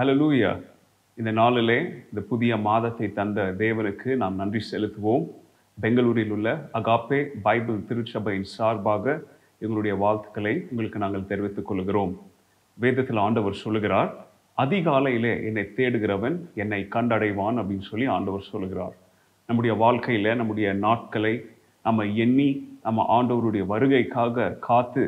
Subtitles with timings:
[0.00, 0.50] Hallelujah
[1.18, 5.24] இந்த நாளிலே இந்த புதிய மாதத்தை தந்த தேவனுக்கு நாம் நன்றி செலுத்துவோம்.
[5.78, 9.22] பெங்களூரில் உள்ள அகாப்பே பைபிள் திருச்சபையின் சார்பாக
[9.58, 12.20] எங்களுடைய வாழ்த்துக்களை உங்களுக்கு நாங்கள் தெரிவித்துக் கொள்கிறோம்.
[12.78, 14.12] வேதத்தில் ஆண்டவர் சொல்லுகிறார்
[14.56, 18.96] அதிகாலையிலே என்னை தேடுகிறவன் என்னை கண்டடைவான் அப்படின்னு சொல்லி ஆண்டவர் சொல்லுகிறார்.
[19.46, 21.34] நம்முடைய வாழ்க்கையில் நம்முடைய நாட்களை
[21.82, 25.04] நம்ம எண்ணி நம்ம ஆண்டவருடைய வருகைக்காக காத்து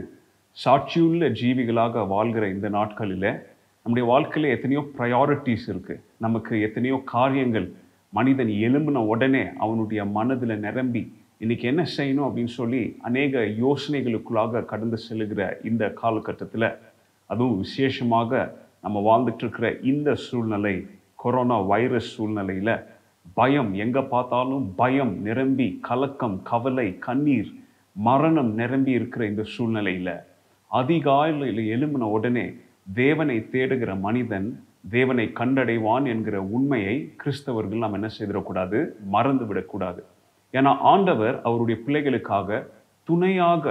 [0.64, 3.50] சாட்சியுள்ள ஜீவிகளாக வாழ்கிற இந்த நாட்களில்
[3.86, 7.72] நம்முடைய வாழ்க்கையில் எத்தனையோ ப்ரையாரிட்டிஸ் இருக்குது நமக்கு எத்தனையோ காரியங்கள்
[8.10, 12.26] மனிதன் எலும்பின உடனே அவனுடைய மனதில் நிரம்பி இன்றைக்கி என்ன செய்யணும்?
[12.26, 16.78] அப்படின்னு சொல்லி அநேக யோசனைகளுக்குள்ளாக கடந்து செல்லுகிற இந்த காலகட்டத்தில்
[17.26, 22.74] அதுவும் விசேஷமாக நம்ம வாழ்ந்துட்டு இருக்கிற இந்த சூழ்நிலை கொரோனா வைரஸ் சூழ்நிலையில்
[23.32, 27.50] பயம் எங்கே பார்த்தாலும் பயம் நிரம்பி கலக்கம் கவலை கண்ணீர்
[27.92, 30.14] மரணம் நிரம்பி இருக்கிற இந்த சூழ்நிலையில்
[30.66, 34.48] அதிகாலையில் எழும்பின உடனே தேவனை தேடுகிற மனிதன்
[34.90, 38.78] தேவனை கண்டடைவான் என்கிற உண்மையை கிறிஸ்தவர்கள் நாம் என்ன செய்திடக்கூடாது?
[39.14, 40.00] மறந்து விடக்கூடாது
[40.54, 42.58] ஏன்னா ஆண்டவர் அவருடைய பிள்ளைகளுக்காக
[43.08, 43.64] துணையாக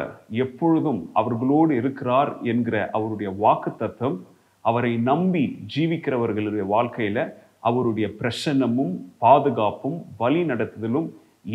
[0.44, 4.18] எப்பொழுதும் அவர்களோடு இருக்கிறார் என்கிற அவருடைய வாக்கு தத்துவம்
[4.66, 5.44] அவரை நம்பி
[5.76, 7.20] ஜீவிக்கிறவர்களுடைய வாழ்க்கையில
[7.60, 11.10] அவருடைய பிரசன்னமும் பாதுகாப்பும் வழி நடத்துதலும்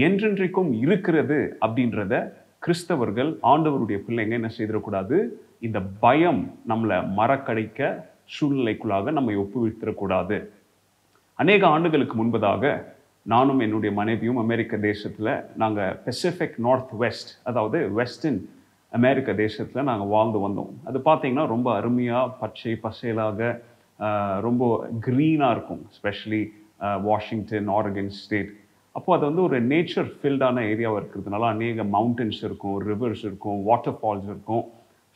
[0.05, 2.15] என்றென்றைக்கும் இருக்கிறது அப்படின்றத
[2.63, 5.17] கிறிஸ்தவர்கள் ஆண்டவருடைய பிள்ளைங்க என்ன செய்திடக்கூடாது?
[5.61, 7.81] இந்த பயம் நம்மளை மறக்கடைக்க
[8.35, 10.39] சூழ்நிலைக்குள்ளாக நம்மை ஒப்புவித்திடக்கூடாது.
[11.35, 12.65] அநேக ஆண்டுகளுக்கு முன்பதாக
[13.23, 18.41] நானும் என்னுடைய மனைவியும் அமெரிக்க தேசத்தில் நாங்கள் பெசிஃபிக் நார்த் வெஸ்ட் அதாவது வெஸ்டின்
[18.93, 20.73] அமெரிக்க தேசத்தில் நாங்கள் வாழ்ந்து வந்தோம்.
[20.89, 23.41] அது பார்த்தீங்கன்னா ரொம்ப அருமையாக பச்சை பசேலாக
[24.47, 24.63] ரொம்ப
[25.07, 25.83] க்ரீனாக இருக்கும்.
[25.97, 26.43] ஸ்பெஷலி
[27.09, 28.53] வாஷிங்டன் ஆரகன் ஸ்டேட்
[28.97, 34.29] அப்போ அது வந்து ஒரு நேச்சர் ஃபில்டான ஏரியாவாக இருக்கிறதுனால அநேக மவுண்டன்ஸ் இருக்கும் ரிவர்ஸ் இருக்கும் வாட்டர் ஃபால்ஸ்
[34.33, 34.65] இருக்கும்.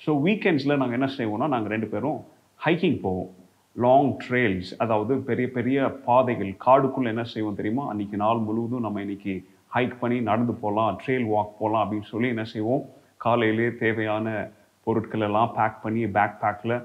[0.04, 2.18] ஸோ வீக்கெண்ட்ஸில் நாங்கள் என்ன செய்வோம்னா நாங்கள் ரெண்டு பேரும்
[2.60, 3.30] ஹைக்கிங் போவோம்.
[3.76, 7.84] லாங் ட்ரெயில்ஸ் அதாவது பெரிய பெரிய பாதைகள் காடுக்குள்ளே என்ன செய்வோம் தெரியுமா?
[7.92, 9.34] அன்றைக்கி நாள் முழுவதும் நம்ம இன்றைக்கி
[9.74, 12.82] ஹைக் பண்ணி நடந்து போகலாம் ட்ரெயில் வாக் போகலாம் அப்படின்னு சொல்லி என்ன செய்வோம்?
[13.24, 14.26] காலையிலே தேவையான
[14.86, 16.76] பொருட்கள் எல்லாம் பேக் பண்ணி பேக் பேக்கில்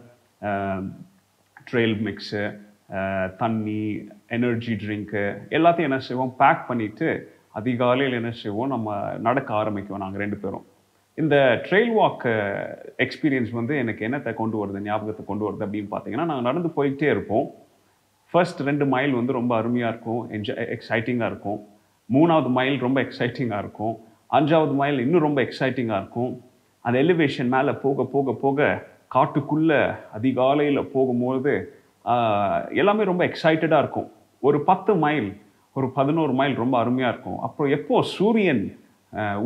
[1.70, 2.44] ட்ரெயில் மிக்ஸு
[3.42, 3.82] தண்ணி
[4.36, 5.26] எனர்ஜி ட்ரிங்க்கு
[5.58, 6.36] எல்லாத்தையும் என்ன செய்வோம்?
[6.42, 7.10] பேக் பண்ணிவிட்டு
[7.60, 8.72] அதிகாலையில் என்ன செய்வோம்?
[8.76, 8.98] நம்ம
[9.28, 10.66] நடக்க ஆரம்பிக்குவோம் நாங்கள் ரெண்டு பேரும்.
[11.22, 12.24] இந்த ட்ரெயில் வாக்
[13.04, 17.46] எக்ஸ்பீரியன்ஸ் வந்து எனக்கு என்னத்தை கொண்டு வருது ஞாபகத்தை கொண்டு வருது அப்படின்னு பார்த்தீங்கன்னா நாங்கள் நடந்து போய்கிட்டே இருப்போம்.
[18.32, 21.60] ஃபர்ஸ்ட் ரெண்டு மைல் வந்து ரொம்ப அருமையாக இருக்கும் என்ஜாய் எக்ஸைட்டிங்காக இருக்கும்.
[22.16, 23.96] மூணாவது மைல் ரொம்ப எக்ஸைட்டிங்காக இருக்கும்.
[24.38, 26.34] அஞ்சாவது மைல் இன்னும் ரொம்ப எக்ஸைட்டிங்காக இருக்கும்.
[26.86, 28.68] அந்த எலிவேஷன் மேலே போக போக போக
[29.16, 29.80] காட்டுக்குள்ளே
[30.20, 31.54] அதிகாலையில் போகும்போது
[32.82, 34.10] எல்லாமே ரொம்ப எக்ஸைட்டடாக இருக்கும்.
[34.48, 35.30] ஒரு பத்து மைல்
[35.78, 37.40] ஒரு பதினோரு மைல் ரொம்ப அருமையாக இருக்கும்.
[37.46, 38.64] அப்புறம் எப்போ சூரியன்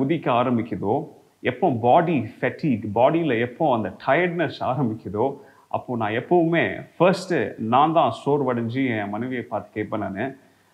[0.01, 0.97] உதிக்க ஆரம்பிக்குதோ
[1.43, 5.27] எப்போ பாடி ஃபெட்டிக் பாடியில் எப்போ அந்த டயர்ட்னஸ் ஆரம்பிக்குதோ
[5.77, 6.63] அப்போ நான் எப்போவுமே
[6.95, 7.37] ஃபர்ஸ்ட்டு
[7.73, 10.33] நான் தான் சோர்வடைஞ்சு என் மனைவியை பார்த்து கேட்பேன் நான்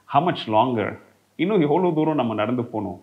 [0.10, 0.94] ஹவ் மச் லாங்கர்
[1.40, 3.00] இன்னும் எவ்வளோ தூரம் நம்ம நடந்து போகணும்?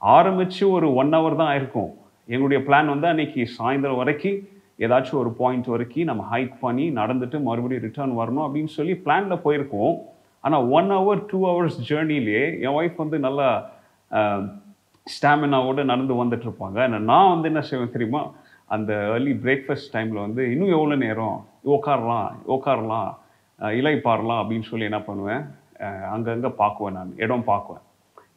[0.00, 1.90] ஆரம்பித்து ஒரு ஒன் ஹவர் தான் ஆயிருக்கும்.
[2.28, 4.38] எங்களுடைய பிளான் வந்து அன்னைக்கு சாயந்தரம் வரைக்கும்
[4.84, 9.94] ஏதாச்சும் ஒரு பாயிண்ட் வரைக்கும் நம்ம ஹைக் பண்ணி நடந்துட்டு மறுபடியும் ரிட்டர்ன் வரணும் அப்படின்னு சொல்லி பிளானில் போயிருக்கோம்.
[10.44, 13.48] ஆனால் ஒன் ஹவர் டூ ஹவர்ஸ் ஜேர்னிலே என் ஒய்ஃப் வந்து நல்லா
[15.06, 18.22] ஸ்டாமினாவோடு நடந்து வந்துட்டு இருப்பாங்க நான் வந்து என்ன செய்வேன் தெரியுமா?
[18.74, 21.38] அந்த ஏர்லி பிரேக்ஃபாஸ்ட் டைமில் வந்து இன்னும் எவ்வளோ நேரம்
[21.74, 23.08] உட்காரலாம் உட்காரலாம்
[23.78, 25.42] இலை பாரலாம் அப்படின்னு சொல்லி என்ன பண்ணுவேன்?
[26.14, 27.84] அங்கங்கே பார்க்குவேன் நான் இடம் பார்க்குவேன்.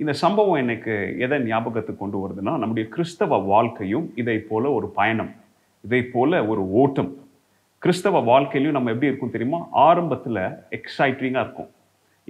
[0.01, 0.94] இந்த சம்பவம் எனக்கு
[1.25, 5.31] எதை ஞாபகத்துக்கு கொண்டு வருதுன்னா நம்முடைய கிறிஸ்தவ வாழ்க்கையும் இதை போல ஒரு பயணம்
[5.83, 7.12] இதை போல ஒரு ஓட்டம்.
[7.83, 9.59] கிறிஸ்தவ வாழ்க்கையிலையும் நம்ம எப்படி இருக்கும் தெரியுமா?
[9.88, 10.44] ஆரம்பத்தில்
[10.77, 11.71] எக்ஸைட்டிங்காக இருக்கும்.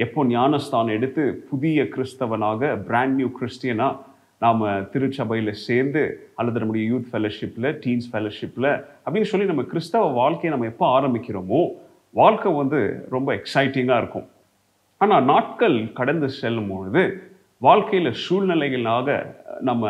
[0.04, 4.00] எப்போ ஞானஸ்தானம் எடுத்து புதிய கிறிஸ்தவனாக பிராண்ட் நியூ கிறிஸ்டியனாக
[4.44, 4.62] நாம்
[4.94, 6.02] திருச்சபையில் சேர்ந்து
[6.40, 8.70] அல்லது நம்முடைய யூத் ஃபெலோஷிப்பில் டீன்ஸ் ஃபெலோஷிப்பில்
[9.06, 11.62] அப்படின்னு சொல்லி நம்ம கிறிஸ்தவ வாழ்க்கையை நம்ம எப்போ ஆரம்பிக்கிறோமோ
[12.22, 12.80] வாழ்க்கை வந்து
[13.10, 14.28] ரொம்ப எக்ஸைட்டிங்காக இருக்கும்.
[15.02, 17.04] ஆனால் நாட்கள் கடந்து செல்லும் பொழுது
[17.68, 19.08] வாழ்க்கையில் சூழ்நிலைகளாக
[19.70, 19.84] நம்ம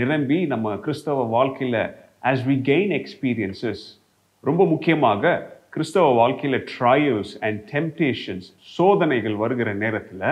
[0.00, 1.82] நிரம்பி நம்ம கிறிஸ்தவ வாழ்க்கையில்
[2.30, 3.84] ஆஸ் வி கெயின் எக்ஸ்பீரியன்சஸ்
[4.44, 5.34] ரொம்ப முக்கியமாக
[5.74, 10.26] கிறிஸ்தவ வாழ்க்கையில் ட்ரையல்ஸ் அண்ட் டெம்டேஷன்ஸ் சோதனைகள் வருகிற நேரத்தில்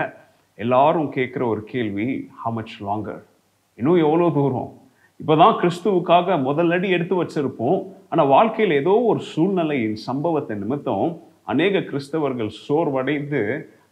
[0.57, 2.09] எல்லாரும் கேட்குற ஒரு கேள்வி
[2.41, 3.23] how மச் லாங்கர்
[3.79, 4.69] இன்னும் எவ்வளோ தூரம்?
[5.21, 7.79] இப்போ தான் கிறிஸ்துவுக்காக முதலடி எடுத்து வச்சிருப்போம்.
[8.11, 11.07] ஆனால் வாழ்க்கையில் ஏதோ ஒரு சூழ்நிலையின் சம்பவத்தை நிமித்தம்
[11.51, 13.41] அநேக கிறிஸ்தவர்கள் சோர்வடைந்து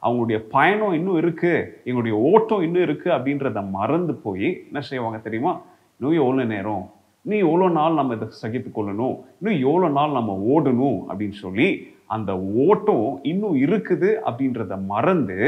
[0.06, 5.54] அவங்களுடைய பயணம் இன்னும் இருக்குது எங்களுடைய ஓட்டம் இன்னும் இருக்குது அப்படின்றத மறந்து போய் என்ன செய்வாங்க தெரியுமா?
[5.98, 6.86] இன்னும் எவ்வளோ நேரம்?
[7.26, 9.16] இன்னும் எவ்வளோ நாள் நம்ம இதை சகித்து கொள்ளணும்?
[9.40, 11.70] இன்னும் எவ்வளோ நாள் நம்ம ஓடணும் அப்படின்னு சொல்லி
[12.16, 12.32] அந்த
[12.66, 15.40] ஓட்டம் இன்னும் இருக்குது அப்படின்றத மறந்து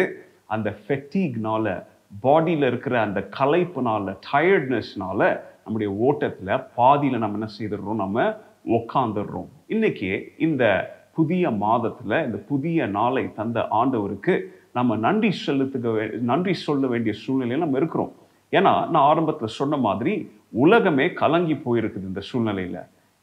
[0.56, 1.76] அந்த ஃபெட்டிக்னால
[2.20, 7.96] பாடியில் இருக்கிற அந்த கலைப்புனால டயர்ட்னஸ்னால நம்முடைய ஓட்டத்தில் பாதியில் நம்ம என்ன செய்திடுறோம்?
[7.96, 8.34] நம்ம
[8.66, 9.48] உக்காந்துடுறோம்.
[9.68, 14.42] இன்னைக்கு இந்த புதிய மாதத்தில் இந்த புதிய நாளை தந்த ஆண்டவருக்கு
[14.74, 18.14] நம்ம நன்றி செலுத்துக்க வே- நன்றி சொல்ல வேண்டிய சூழ்நிலையில் நம்ம இருக்கிறோம்.
[18.52, 22.80] ஏன்னா நான் ஆரம்பத்தில் சொன்ன மாதிரி உலகமே கலங்கி போயிருக்குது இந்த சூழ்நிலையில்.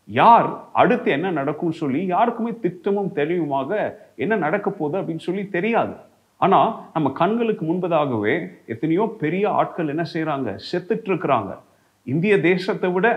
[0.07, 5.93] யார் அடுத்து என்ன நடக்கும்னு சொல்லி யாருக்குமே திட்டமும் தெளிவுமாக என்ன நடக்க போகுது அப்படின்னு சொல்லி தெரியாது.
[6.43, 8.35] ஆனால் நம்ம கண்களுக்கு முன்பதாகவே
[8.67, 11.53] எத்தனையோ பெரிய ஆட்கள் என்ன செய்கிறாங்க செத்துட்ருக்கிறாங்க
[12.07, 13.09] இந்திய தேசத்தை விட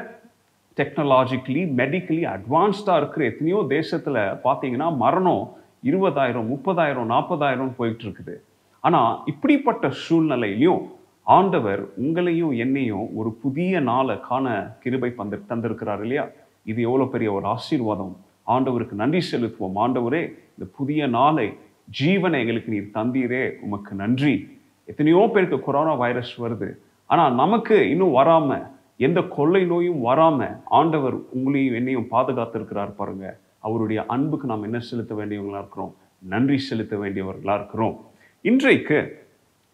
[0.77, 5.44] டெக்னாலஜிக்கலி மெடிக்கலி அட்வான்ஸ்டாக இருக்கிற எத்தனையோ தேசத்தில் பார்த்தீங்கன்னா மரணம்
[5.83, 8.36] இருபதாயிரம் முப்பதாயிரம் நாற்பதாயிரம் போயிட்டு இருக்குது
[8.83, 10.83] ஆனால் இப்படிப்பட்ட சூழ்நிலையிலையும்
[11.28, 14.48] ஆண்டவர் உங்களையும் என்னையும் ஒரு புதிய நாளை காண
[14.83, 16.25] கிருபை பந்து தந்திருக்கிறார் இல்லையா?
[16.63, 18.13] இது எவ்வளோ பெரிய ஒரு ஆசீர்வாதம்.
[18.48, 19.78] ஆண்டவருக்கு நன்றி செலுத்துவோம்.
[19.83, 20.21] ஆண்டவரே
[20.56, 21.48] இந்த புதிய நாளை
[21.92, 23.52] ஜீவனை எங்களுக்கு நீர் தந்தீரே.
[23.60, 24.48] உமக்கு நன்றி.
[24.86, 26.78] எத்தனையோ பேருக்கு கொரோனா வைரஸ் வருது.
[27.06, 33.40] ஆனால் நமக்கு இன்னும் வராமல் எந்த கொள்ளை நோயும் வராமல் ஆண்டவர் உங்களையும் என்னையும் பாதுகாத்திருக்கிறார் பாருங்க.
[33.60, 35.96] அவருடைய அன்புக்கு நாம் என்ன செலுத்த வேண்டியவங்களாக இருக்கிறோம்?
[36.20, 38.06] நன்றி செலுத்த வேண்டியவர்களாக இருக்கிறோம்.
[38.42, 39.28] இன்றைக்கு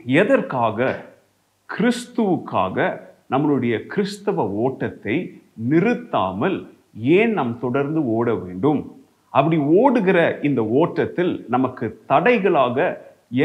[0.06, 1.06] எதற்காக
[1.70, 3.00] கிறிஸ்துவுக்காக
[3.30, 9.01] நம்மளுடைய கிறிஸ்தவ ஓட்டத்தை நிறுத்தாமல் ஏன் நாம் தொடர்ந்து ஓட வேண்டும்?
[9.38, 10.20] அப்படி ஓடுகிற
[10.50, 12.78] இந்த ஓட்டத்தில் நமக்கு தடைகளாக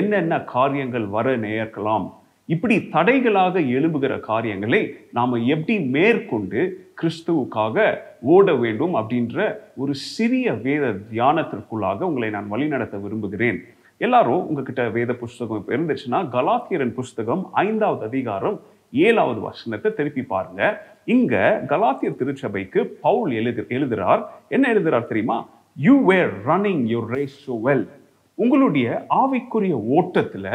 [0.01, 2.07] என்னென்ன காரியங்கள் வர நேர்க்கலாம்?
[2.55, 4.81] இப்படி தடைகளாக எழும்புகிற காரியங்களை
[5.13, 6.61] நாம் எப்படி மேற்கொண்டு
[7.01, 7.87] கிறிஸ்துவுக்காக
[8.35, 13.59] ஓட வேண்டும் அப்படின்ற ஒரு சிறிய வேத தியானத்திற்குள்ளாக உங்களை நான் வழிநடத்த விரும்புகிறேன்.
[13.99, 18.57] எல்லாரும் உங்ககிட்ட வேத புஸ்தகம் இப்போ இருந்துச்சுன்னா கலாத்தியரின் புஸ்தகம் ஐந்தாவது அதிகாரம்
[18.93, 20.63] ஏழாவது வசனத்தை திருப்பி பாருங்க.
[21.15, 21.35] இங்க
[21.69, 24.23] கலாத்திய திருச்சபைக்கு பவுல் எழுது எழுதுறார்.
[24.49, 25.39] என்ன எழுதுறார் தெரியுமா?
[25.77, 27.87] You were running your race so well
[28.39, 28.87] உங்களுடைய
[29.23, 30.51] ஆவிக்குரிய ஓட்டத்தில்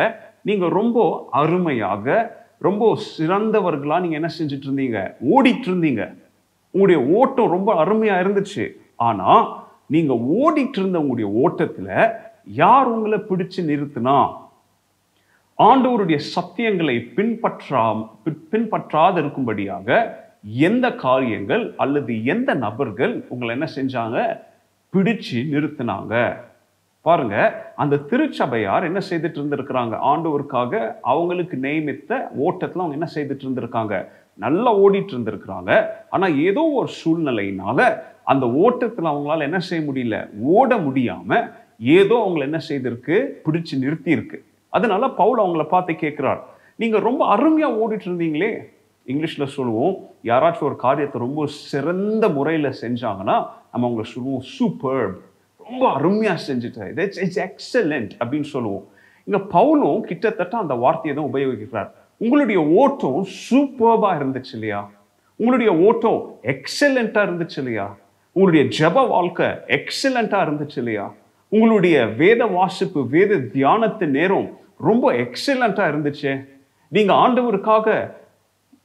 [0.48, 0.98] நீங்கள் ரொம்ப
[1.42, 2.06] அருமையாக
[2.68, 2.86] ரொம்ப
[3.18, 5.00] சிறந்தவர்களாக நீங்கள் என்ன செஞ்சுட்டு இருந்தீங்க
[5.36, 6.04] ஓடிட்டு இருந்தீங்க
[6.74, 8.66] உங்களுடைய ஓட்டம் ரொம்ப அருமையாக இருந்துச்சு.
[9.08, 9.44] ஆனால்
[9.94, 11.94] நீங்கள் ஓடிட்டு இருந்த உங்களுடைய ஓட்டத்தில்
[12.62, 14.18] யார் உங்களை பிடிச்சு நிறுத்தினா?
[15.60, 17.82] ஆண்டவருடைய சத்தியங்களை பின்பற்றா
[18.26, 19.90] பின்பற்றாத பின்பற்றாது இருக்கும்படியாக
[20.68, 24.18] எந்த காரியங்கள் அல்லது எந்த நபர்கள் உங்களை என்ன செஞ்சாங்க?
[24.94, 26.14] பிடிச்சு நிறுத்தினாங்க.
[27.06, 27.36] பாருங்க
[27.76, 29.94] அந்த திருச்சபையார் என்ன செய்துட்டு இருந்திருக்கிறாங்க?
[30.12, 33.96] ஆண்டவருக்காக அவங்களுக்கு நியமித்த ஓட்டத்தில் அவங்க என்ன செய்துட்டு இருந்திருக்காங்க?
[34.38, 35.72] நல்லா ஓடிட்டு இருந்திருக்கிறாங்க.
[36.10, 37.80] ஆனால் ஏதோ ஒரு சூழ்நிலையினால
[38.24, 40.18] அந்த ஓட்டத்தில் அவங்களால என்ன செய்ய முடியல?
[40.42, 43.16] ஓட முடியாம ஏதோ அவங்களை என்ன செய்திருக்கு?
[43.46, 44.38] பிடிச்சு நிறுத்தி இருக்கு
[44.70, 46.42] அதனால பவுல் அவங்கள பார்த்து கேட்கிறார்
[46.76, 48.52] நீங்க ரொம்ப அருமையா ஓடிட்டு இருந்தீங்களே
[49.08, 49.94] இங்கிலீஷில் சொல்லுவோம்
[50.24, 53.38] யாராச்சும் ஒரு காரியத்தை ரொம்ப சிறந்த முறையில் செஞ்சாங்கன்னா
[53.72, 55.06] நம்ம அவங்கள சொல்லுவோம் சூப்பர்
[55.60, 58.86] ரொம்ப அருமையாக செஞ்சுட்டார் இட்ஸ் இட்ஸ் எக்ஸலண்ட் அப்படின்னு சொல்லுவோம்.
[59.28, 61.90] இங்கே பவுலும் கிட்டத்தட்ட அந்த வார்த்தையை தான் உபயோகிக்கிறார்.
[62.18, 64.82] உங்களுடைய ஓட்டம் சூப்பர்பாக இருந்துச்சு இல்லையா?
[65.40, 66.22] உங்களுடைய ஓட்டம்
[66.54, 67.88] எக்ஸலண்ட்டாக இருந்துச்சு இல்லையா?
[68.36, 69.48] உங்களுடைய ஜெப வாழ்க்கை
[69.78, 71.06] எக்ஸலண்ட்டாக இருந்துச்சு இல்லையா?
[71.48, 74.48] உங்களுடைய வேத வாசிப்பு வேத தியானத்து நேரம்
[74.78, 76.32] ரொம்ப எக்ஸலண்ட்டாக இருந்துச்சு.
[76.92, 77.88] நீங்கள் ஆண்டவருக்காக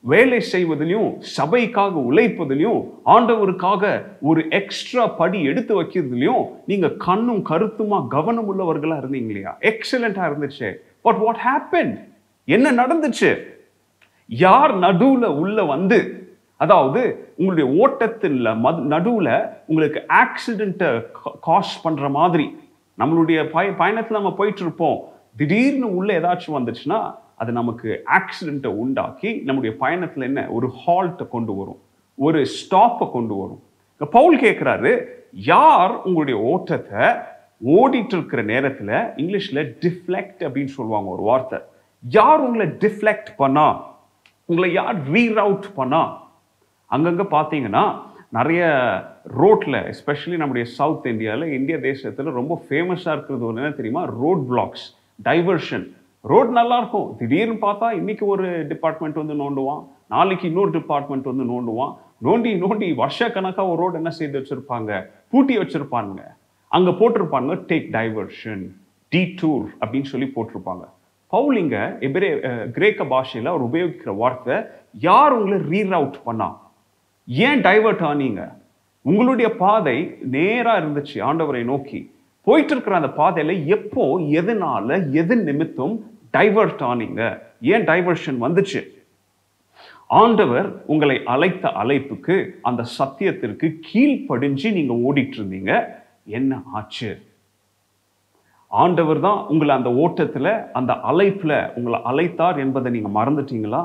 [0.05, 2.81] வேலை செய்வதிலையும் சபைக்காக உழைப்பதிலையும்
[3.15, 3.85] ஆண்டவருக்காக
[4.29, 10.69] ஒரு எக்ஸ்ட்ரா படி எடுத்து வைக்கிறதுலையும் நீங்கள் கண்ணும் கருத்துமா கவனம் உள்ளவர்களாக இருந்தீங்க இல்லையா எக்ஸலண்ட்டாக இருந்துச்சு.
[11.07, 11.93] பட் வாட் ஹேப்பன்
[12.49, 13.31] என்ன நடந்துச்சு?
[14.29, 15.99] யார் நடுவில் உள்ள வந்து
[16.65, 17.01] அதாவது
[17.39, 19.35] உங்களுடைய ஓட்டத்தில் மது நடுவில்
[19.67, 20.91] உங்களுக்கு ஆக்சிடெண்ட்டை
[21.49, 22.47] காஸ் பண்ணுற மாதிரி
[22.99, 24.99] நம்மளுடைய பய பயணத்தில் நம்ம போயிட்டு இருப்போம்.
[25.41, 27.01] திடீர்னு உள்ள ஏதாச்சும் வந்துச்சுன்னா
[27.37, 30.49] அது நமக்கு ஆக்சிடென்ட்டை உண்டாக்கி நம்முடைய பயணத்தில் என்ன?
[30.49, 31.81] ஒரு ஹால்ட்டை கொண்டு வரும்.
[32.15, 33.63] ஒரு ஸ்டாப்பை கொண்டு வரும்.
[33.93, 37.09] இப்ப பவுல் கேட்குறாரு யார் உங்களுடைய ஓட்டத்தை
[37.67, 41.59] ஓடிட்டு இருக்கிற நேரத்தில் இங்கிலீஷில் டிஃப்ளெக்ட் அப்படின்னு சொல்லுவாங்க ஒரு வார்த்தை.
[42.09, 43.95] யார் உங்களை டிஃப்ளெக்ட் பண்ணா?
[44.45, 46.29] உங்களை யார் ரீரவுட் பண்ணா?
[46.87, 48.65] அங்கங்கே பார்த்தீங்கன்னா நிறைய
[49.23, 54.05] ரோட்டில் எஸ்பெஷலி நம்முடைய சவுத் இந்தியாவில் இந்திய தேசத்தில் ரொம்ப ஃபேமஸாக இருக்கிறது ஒன்று என்ன தெரியுமா?
[54.05, 54.87] ரோட் பிளாக்ஸ்
[55.25, 55.96] டைவர்ஷன்
[56.31, 59.83] ரோட் நல்லா இருக்கும் திடீர்னு பார்த்தா இன்னைக்கு ஒரு டிபார்ட்மெண்ட் வந்து நோண்டுவான்.
[60.15, 61.93] நாளைக்கு இன்னொரு டிபார்ட்மெண்ட் வந்து நோண்டுவான்.
[62.27, 64.91] நோண்டி நோண்டி வருஷ கணக்காக ஒரு ரோடு என்ன செய்து வச்சிருப்பாங்க?
[65.31, 66.19] பூட்டி வச்சிருப்பாங்க.
[66.77, 68.65] அங்க போட்டிருப்பாங்க டேக் டைவர்ஷன்
[69.13, 70.85] டி டூர் அப்படின்னு சொல்லி போட்டிருப்பாங்க.
[71.33, 72.31] பவுலிங்க எபிரே
[72.79, 74.57] கிரேக்க பாஷையில அவர் உபயோகிக்கிற வார்த்தை
[75.09, 76.49] யார் உங்களை ரீரவுட் பண்ணா?
[77.29, 78.43] ஏன் டைவர்ட் ஆனீங்க?
[79.11, 79.97] உங்களுடைய பாதை
[80.37, 82.03] நேரா இருந்துச்சு ஆண்டவரை நோக்கி.
[82.47, 84.03] போயிட்டு இருக்கிற அந்த பாதையில எப்போ
[84.41, 84.89] எதனால
[85.21, 85.95] எது நிமித்தம்
[86.37, 87.23] டைவர்ட் ஆனீங்க.
[87.75, 88.83] ஏன் டைவர்ஷன் வந்துச்சு?
[90.23, 92.35] ஆண்டவர் உங்களை அழைத்த அழைப்புக்கு
[92.69, 95.73] அந்த சத்தியத்திற்கு கீழ்ப்படிஞ்சு நீங்க ஓடிட்டு இருந்தீங்க
[96.39, 97.11] என்ன ஆச்சு?
[98.83, 103.83] ஆண்டவர் தான் உங்களை அந்த ஓட்டத்தில் அந்த அழைப்பில் உங்களை அழைத்தார் என்பதை நீங்கள் மறந்துட்டீங்களா?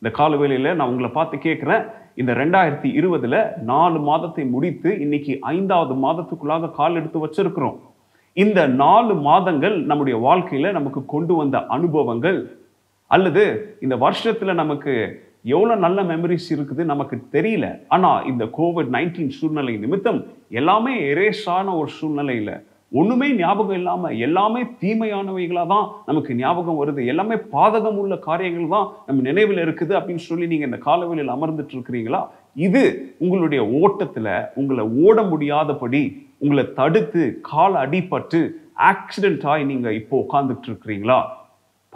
[0.00, 1.84] இந்த காலவேளையில் நான் உங்களை பார்த்து கேட்குறேன்.
[2.20, 3.36] இந்த ரெண்டாயிரத்தி இருபதுல
[3.72, 7.78] நாலு மாதத்தை முடித்து இன்னைக்கு ஐந்தாவது மாதத்துக்குள்ளாக கால் எடுத்து வச்சிருக்கிறோம்.
[8.42, 12.38] இந்த நாலு மாதங்கள் நம்முடைய வாழ்க்கையில நமக்கு கொண்டு வந்த அனுபவங்கள்.
[13.14, 13.44] அல்லது
[13.84, 14.92] இந்த வருஷத்துல நமக்கு
[15.54, 17.66] எவ்வளோ நல்ல மெமரிஸ் இருக்குது நமக்கு தெரியல.
[17.94, 20.20] ஆனால் இந்த கோவிட் நைன்டீன் சூழ்நிலை நிமித்தம்
[20.60, 22.54] எல்லாமே எரேஸான ஒரு சூழ்நிலையில்
[23.00, 27.00] ஒன்றுமே ஞாபகம் இல்லாமல் எல்லாமே தீமையானவைகளாக தான் நமக்கு ஞாபகம் வருது.
[27.12, 32.20] எல்லாமே பாதகம் உள்ள காரியங்கள் தான் நம்ம நினைவில் இருக்குது அப்படின்னு சொல்லி நீங்கள் இந்த காலவெளியில் அமர்ந்துட்டு இருக்கிறீங்களா?
[32.66, 32.82] இது
[33.24, 36.02] உங்களுடைய ஓட்டத்தில் உங்களை ஓட முடியாதபடி
[36.44, 37.22] உங்களை தடுத்து
[37.52, 38.40] கால் அடிபட்டு
[38.90, 41.18] ஆக்சிடென்ட் ஆகி நீங்கள் இப்போ உட்கார்ந்துட்டு இருக்கிறீங்களா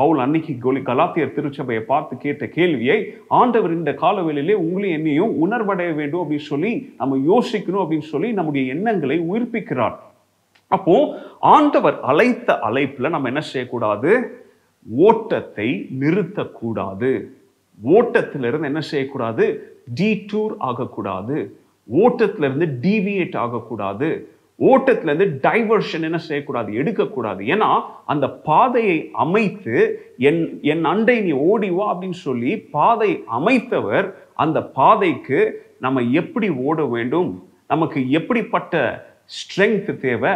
[0.00, 2.98] பவுல் அன்னைக்கு கோலி கலாத்தியர் திருச்சபையை பார்த்து கேட்ட கேள்வியை
[3.38, 9.16] ஆண்டவர் இந்த காலவெளியிலே உங்களையும் என்னையும் உணர்வடைய வேண்டும் அப்படின்னு சொல்லி நம்ம யோசிக்கணும் அப்படின்னு சொல்லி நம்முடைய எண்ணங்களை
[9.30, 9.96] உயிர்ப்பிக்கிறார்.
[10.76, 10.94] அப்போ
[11.54, 14.12] ஆண்டவர் அழைத்த அழைப்புல நம்ம என்ன செய்யக்கூடாது?
[14.86, 15.68] ஓட்டத்தை
[16.02, 17.12] நிறுத்தக்கூடாது.
[17.80, 19.44] ஓட்டத்திலிருந்து என்ன செய்யக்கூடாது?
[20.00, 21.36] டீடூர் ஆகக்கூடாது.
[21.88, 24.08] ஓட்டத்திலிருந்து டீவியேட் ஆகக்கூடாது.
[24.60, 26.74] ஓட்டத்துல இருந்து டைவர்ஷன் என்ன செய்யக்கூடாது?
[26.74, 27.44] எடுக்கக்கூடாது.
[27.44, 29.74] ஏன்னா அந்த பாதையை அமைத்து
[30.18, 36.84] என் என் அண்டை நீ ஓடி வா அப்படின்னு சொல்லி பாதை அமைத்தவர் அந்த பாதைக்கு நம்ம எப்படி ஓட
[36.84, 37.48] வேண்டும்?
[37.68, 38.74] நமக்கு எப்படிப்பட்ட
[39.36, 40.34] ஸ்ட்ரெங்க் தேவை?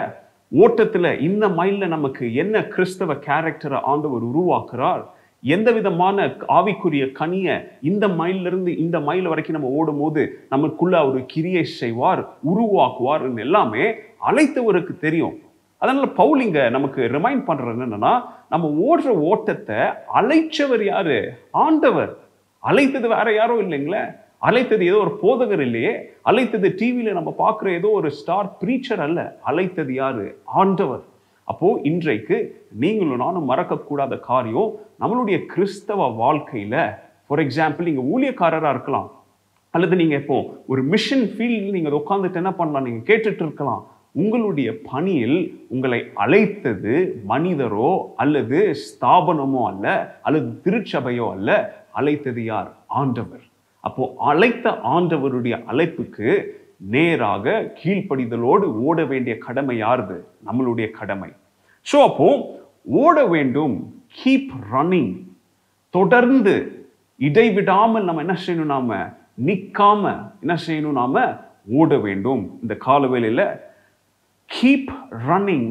[0.53, 5.03] ஓட்டத்துல இந்த மைல்ல நமக்கு என்ன கிறிஸ்தவ கேரக்டரை ஆண்டவர் உருவாக்குறார்?
[5.45, 11.25] எந்த விதமான ஆவிக்குரிய கனியை இந்த மைல்ல இருந்து இந்த மைல் வரைக்கும் நம்ம ஓடும் போது நமக்குள்ள ஒரு
[11.27, 13.95] கிரியை செய்வார் உருவாக்குவார் எல்லாமே
[14.29, 15.37] அழைத்தவருக்கு தெரியும்.
[15.79, 19.77] அதனால பவுல் இங்க நமக்கு ரிமைண்ட் பண்றது என்னன்னா நம்ம ஓடுற ஓட்டத்தை
[20.15, 21.33] அழைச்சவர் யாரு?
[21.51, 22.19] ஆண்டவர்.
[22.59, 24.03] அழைத்தது வேற யாரும் இல்லைங்களே?
[24.39, 25.95] அழைத்தது ஏதோ ஒரு போதகர் இல்லையே?
[26.23, 29.39] அழைத்தது டிவியில நம்ம பார்க்குற ஏதோ ஒரு ஸ்டார் ப்ரீச்சர் அல்ல.
[29.43, 30.41] அழைத்தது யாரு?
[30.45, 31.03] ஆண்டவர்.
[31.45, 32.37] அப்போ இன்றைக்கு
[32.79, 36.77] நீங்களும் நானும் மறக்கக்கூடாத காரியம் நம்மளுடைய கிறிஸ்தவ வாழ்க்கையில
[37.27, 39.11] ஃபார் எக்ஸாம்பிள் நீங்க ஊழியக்காரராக இருக்கலாம்.
[39.71, 42.83] அல்லது நீங்க இப்போ ஒரு மிஷன் ஃபீல்டில் நீங்க உட்காந்துட்டு என்ன பண்ணலாம்?
[42.83, 43.83] நீங்க கேட்டுட்டு இருக்கலாம்.
[44.15, 45.39] உங்களுடைய பணியில்
[45.69, 51.51] உங்களை அழைத்தது மனிதரோ அல்லது ஸ்தாபனமோ அல்ல அல்லது திருச்சபையோ அல்ல
[51.93, 52.71] அழைத்தது யார்?
[52.87, 53.45] ஆண்டவர்.
[53.81, 56.45] அப்போ அழைத்த ஆண்டவருடைய அழைப்புக்கு
[56.77, 60.17] நேராக கீழ்ப்படிதலோடு ஓட வேண்டிய கடமை யாருது?
[60.47, 61.31] நம்மளுடைய கடமை.
[61.87, 62.29] ஸோ அப்போ
[62.83, 63.75] ஓட வேண்டும்
[64.19, 65.13] கீப் ரன்னிங்
[65.91, 66.55] தொடர்ந்து
[67.17, 69.13] இடைவிடாமல் நம்ம என்ன செய்யணும் நாம?
[69.47, 70.03] நிற்காம
[70.41, 71.37] என்ன செய்யணும் நாம?
[71.73, 72.59] ஓட வேண்டும்.
[72.63, 73.47] இந்த காலவேளையில்
[74.49, 74.91] கீப்
[75.29, 75.71] ரன்னிங்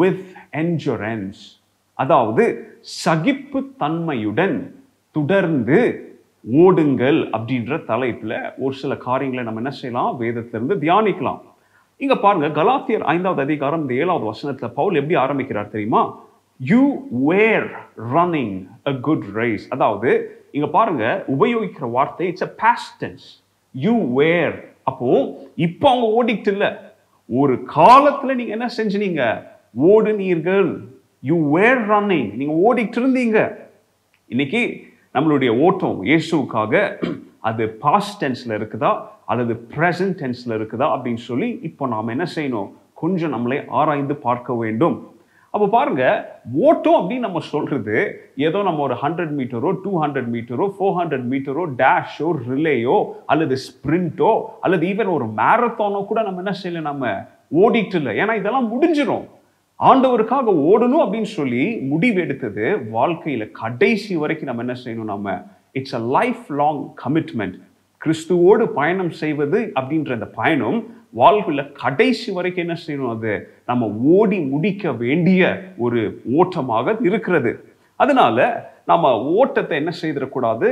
[0.00, 0.28] வித்
[0.60, 1.40] என்ஜுரன்ஸ்
[1.98, 2.44] அதாவது
[3.02, 4.56] சகிப்பு தன்மையுடன்
[5.16, 5.78] தொடர்ந்து
[6.44, 10.12] ஓடுங்கள் அப்படின்ற தலைப்பில் ஒரு சில காரியங்களை நம்ம என்ன செய்யலாம்?
[10.22, 11.40] வேதத்திலிருந்து தியானிக்கலாம்.
[12.00, 16.02] இங்கே பாருங்க கலாத்தியர் ஐந்தாவது அதிகாரம் இந்த ஏழாவது வசனத்தில் பவுல் எப்படி ஆரம்பிக்கிறார் தெரியுமா?
[16.60, 16.82] You
[17.30, 17.68] were
[18.14, 18.56] running
[18.90, 20.10] a good race அதாவது
[20.56, 23.26] இங்கே பாருங்க உபயோகிக்கிற வார்த்தை இட்ஸ் அ பாஸ்டன்ஸ்
[23.74, 24.56] யூ வேர்
[24.90, 25.10] அப்போ
[25.66, 26.70] இப்போ அவங்க ஓடிட்டு இல்லை.
[27.26, 29.42] ஒரு காலத்துல நீங்க என்ன செஞ்சீங்க
[29.82, 30.80] ஓடுனீர்கள்.
[31.20, 33.56] யூ வேர் ரன்னிங் நீங்க ஓடிட்டு இருந்தீங்க
[34.28, 37.02] இன்னைக்கு நம்மளுடைய ஓட்டம் இயேசுக்காக
[37.40, 39.02] அது பாஸ்ட் டென்ஸ்ல இருக்குதா?
[39.26, 40.86] அல்லது ப்ரெசன்ட் டென்ஸ்ல இருக்குதா?
[40.94, 42.70] அப்படின்னு சொல்லி இப்போ நாம் என்ன செய்யணும்?
[42.94, 45.14] கொஞ்சம் நம்மளை ஆராய்ந்து பார்க்க வேண்டும்.
[45.54, 46.04] அப்போ பாருங்க
[46.60, 47.96] ஓட்டம் அப்படின்னு நம்ம சொல்றது
[48.36, 54.30] ஏதோ நம்ம ஒரு ஹண்ட்ரட் மீட்டரோ டூ ஹண்ட்ரட் மீட்டரோ ஃபோர் ஹண்ட்ரட் மீட்டரோ டேஷோ ரிலேயோ அல்லது ஸ்ப்ரிண்டோ
[54.60, 57.12] அல்லது ஈவன் ஒரு மேரத்தானோ கூட நம்ம என்ன செய்யல நம்ம
[57.54, 58.12] ஓடிட்டு இல்லை.
[58.16, 59.26] ஏன்னா இதெல்லாம் முடிஞ்சிடும்
[59.80, 65.36] ஆண்டவருக்காக ஓடணும் அப்படின்னு சொல்லி முடிவெடுத்தது வாழ்க்கையில கடைசி வரைக்கும் நம்ம என்ன செய்யணும் நம்ம
[65.72, 67.56] it's a life long commitment
[68.00, 70.78] கிறிஸ்துவோடு பயணம் செய்வது அப்படின்ற அந்த பயணம்
[71.12, 73.14] வாழ்வில் கடைசி வரைக்கும் என்ன செய்யணும்?
[73.16, 73.32] அது
[73.70, 75.42] நம்ம ஓடி முடிக்க வேண்டிய
[75.84, 76.00] ஒரு
[76.40, 77.52] ஓட்டமாக இருக்கிறது.
[78.00, 78.38] அதனால
[78.90, 80.68] நம்ம ஓட்டத்தை என்ன செய்திடக்கூடாது?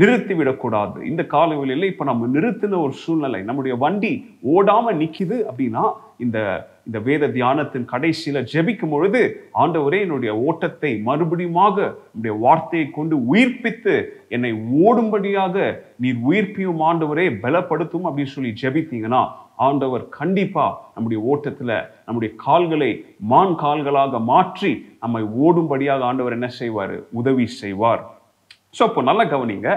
[0.00, 4.12] நிறுத்தி விடக்கூடாது இந்த காலவெளியில் இப்போ நம்ம நிறுத்தின ஒரு சூழ்நிலை நம்முடைய வண்டி
[4.54, 5.84] ஓடாமல் நிற்கிது அப்படின்னா
[6.24, 6.38] இந்த
[6.86, 9.20] இந்த வேத தியானத்தின் கடைசியில ஜெபிக்கும் பொழுது
[9.62, 11.76] ஆண்டவரே என்னுடைய ஓட்டத்தை மறுபடியுமாக
[12.12, 13.94] என்னுடைய வார்த்தையை கொண்டு உயிர்ப்பித்து
[14.28, 14.52] என்னை
[14.86, 15.56] ஓடும்படியாக
[15.96, 19.22] நீர் உயிர்ப்பியும் ஆண்டவரே பலப்படுத்தும் அப்படின்னு சொல்லி ஜெபித்தீங்கன்னா
[19.66, 20.64] ஆண்டவர் கண்டிப்பா
[20.94, 21.72] நம்முடைய ஓட்டத்துல
[22.06, 22.90] நம்முடைய கால்களை
[23.32, 26.94] மான் கால்களாக மாற்றி நம்மை ஓடும்படியாக ஆண்டவர் என்ன செய்வார்?
[27.20, 28.02] உதவி செய்வார்.
[28.76, 29.70] ஸோ அப்போ நல்லா கவனிங்க.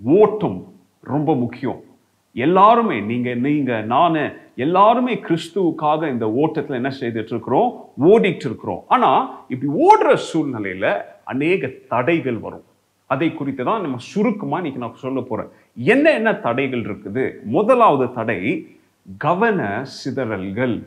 [0.00, 0.58] ஓட்டம்
[1.12, 1.80] ரொம்ப முக்கியம்.
[2.46, 4.20] எல்லாருமே நீங்க நீங்க நான்
[4.64, 7.70] எல்லாருமே கிறிஸ்துவுக்காக இந்த ஓட்டத்துல என்ன செய்துட்டு இருக்கிறோம்
[8.10, 9.10] ஓடிட்டு இருக்கிறோம் ஆனா
[9.52, 10.86] இப்படி ஓடுற சூழ்நிலையில
[11.32, 12.66] அநேக தடைகள் வரும்.
[13.10, 15.50] அதை குறித்து தான் நம்ம சுருக்கமா இன்னைக்கு நான் சொல்ல போறேன்.
[15.94, 17.24] என்ன என்ன தடைகள் இருக்குது?
[17.56, 18.38] முதலாவது தடை
[19.18, 20.82] கவன சிதறல்கள்.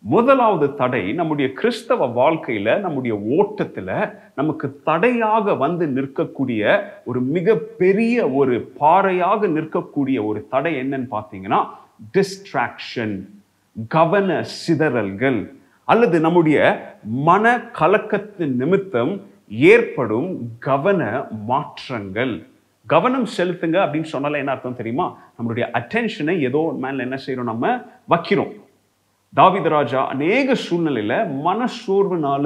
[0.00, 8.60] முதலாவது தடை நம்முடைய கிறிஸ்தவ வாழ்க்கையில நம்முடைய ஓட்டத்துல நமக்கு தடையாக வந்து நிற்கக்கூடிய ஒரு மிக பெரிய ஒரு
[8.78, 11.66] பாறையாக நிற்கக்கூடிய ஒரு தடை என்னன்னு பார்த்தீங்கன்னா
[12.12, 13.26] டிஸ்ட்ராக்ஷன்
[13.88, 15.52] கவன சிதறல்கள்.
[15.84, 16.58] அல்லது நம்முடைய
[17.02, 22.46] மன கலக்கத்தின் நிமித்தம் ஏற்படும் கவன மாற்றங்கள்.
[22.92, 25.06] கவனம் செலுத்துங்க அப்படின்னு சொன்னால என்ன அர்த்தம் தெரியுமா?
[25.36, 27.70] நம்மளுடைய அட்டென்ஷனை ஏதோ மேல என்ன செய்யறோம் நம்ம
[28.12, 28.52] வைக்கிறோம்.
[29.36, 31.14] தாவித ராஜா அநேக சூழ்நிலையில
[31.46, 32.44] மனசோர்வுனால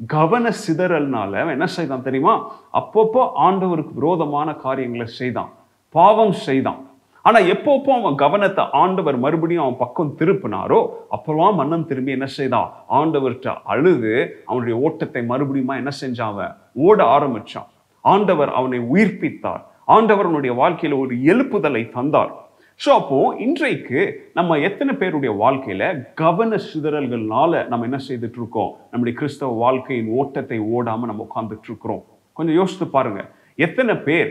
[0.00, 2.34] கவன சிதறல்னால அவன் என்ன செய்தான் தெரியுமா?
[2.80, 5.50] அப்பப்போ ஆண்டவருக்கு விரோதமான காரியங்களை செய்தான்.
[5.94, 6.80] பாவம் செய்தான்.
[7.24, 10.80] ஆனா எப்பப்போ அவன் கவனத்தை ஆண்டவர் மறுபடியும் அவன் பக்கம் திருப்பினாரோ
[11.16, 12.68] அப்பெல்லாம் மன்னன் திரும்பி என்ன செய்தான்
[12.98, 14.12] ஆண்டவர்கிட்ட அழுது
[14.50, 16.52] அவனுடைய ஓட்டத்தை மறுபடியும் என்ன செஞ்சான் அவன்?
[16.86, 17.70] ஓட ஆரம்பிச்சான்.
[18.14, 19.62] ஆண்டவர் அவனை உயிர்ப்பித்தார்.
[19.96, 22.32] ஆண்டவர் அவனுடைய வாழ்க்கையில் ஒரு எழுப்புதலை தந்தார்.
[22.80, 24.00] ஸோ அப்போ இன்றைக்கு
[24.38, 25.84] நம்ம எத்தனை பேருடைய வாழ்க்கையில
[26.22, 32.02] கவன சிதறல்கள்னால நம்ம என்ன செய்துட்டு இருக்கோம் நம்முடைய கிறிஸ்தவ வாழ்க்கையின் ஓட்டத்தை ஓடாம நம்ம உட்கார்ந்துட்டு இருக்கிறோம்
[32.36, 33.22] கொஞ்சம் யோசித்து பாருங்க.
[33.66, 34.30] எத்தனை பேர்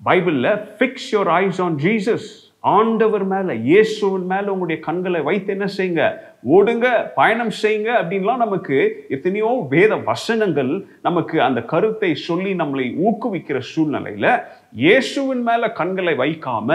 [0.00, 2.30] பைபிளில் fix your eyes on Jesus
[2.64, 6.02] ஆண்டவர் மேலே இயேசுவின் மேலே உங்களுடைய கண்களை வைத்து என்ன செய்யுங்க?
[6.48, 8.76] ஓடுங்க பயணம் செய்யுங்க அப்படின்லாம் நமக்கு
[9.08, 14.30] எத்தனையோ வேத வசனங்கள் நமக்கு அந்த கருத்தை சொல்லி நம்மளை ஊக்குவிக்கிற சூழ்நிலையில்
[14.76, 16.70] இயேசுவின் மேலே கண்களை வைக்காம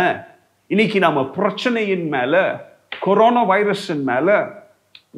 [0.71, 2.43] இன்னைக்கு நம்ம பிரச்சனையின் மேலே
[3.01, 4.37] கொரோனா வைரஸின் மேலே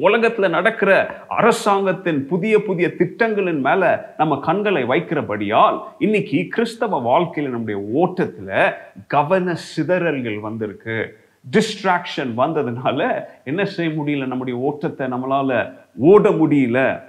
[0.00, 8.72] உலகத்தில் நடக்கிற அரசாங்கத்தின் புதிய புதிய திட்டங்களின் மேல நம்ம கண்களை வைக்கிறபடியால் இன்னைக்கு கிறிஸ்தவ வாழ்க்கையில நம்முடைய ஓட்டத்துல
[9.06, 11.16] கவன சிதறல்கள் வந்திருக்கு.
[11.52, 14.26] டிஸ்ட்ராக்ஷன் வந்ததுனால என்ன செய்ய முடியல?
[14.26, 17.02] நம்முடைய ஓட்டத்தை நம்மளால ஓட முடியல.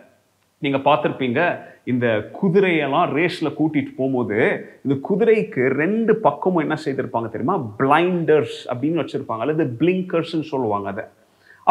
[0.58, 7.66] நீங்க பார்த்துருப்பீங்க இந்த குதிரையெல்லாம் ரேஸ்ல கூட்டிட்டு போகும்போது இந்த குதிரைக்கு ரெண்டு பக்கமும் என்ன செய்திருப்பாங்க தெரியுமா?
[7.80, 9.38] பிளைண்டர்ஸ் அப்படின்னு வச்சிருப்பாங்க.
[9.38, 11.04] அல்லது பிளிங்கர்ஸ்ன்னு சொல்லுவாங்க அதை.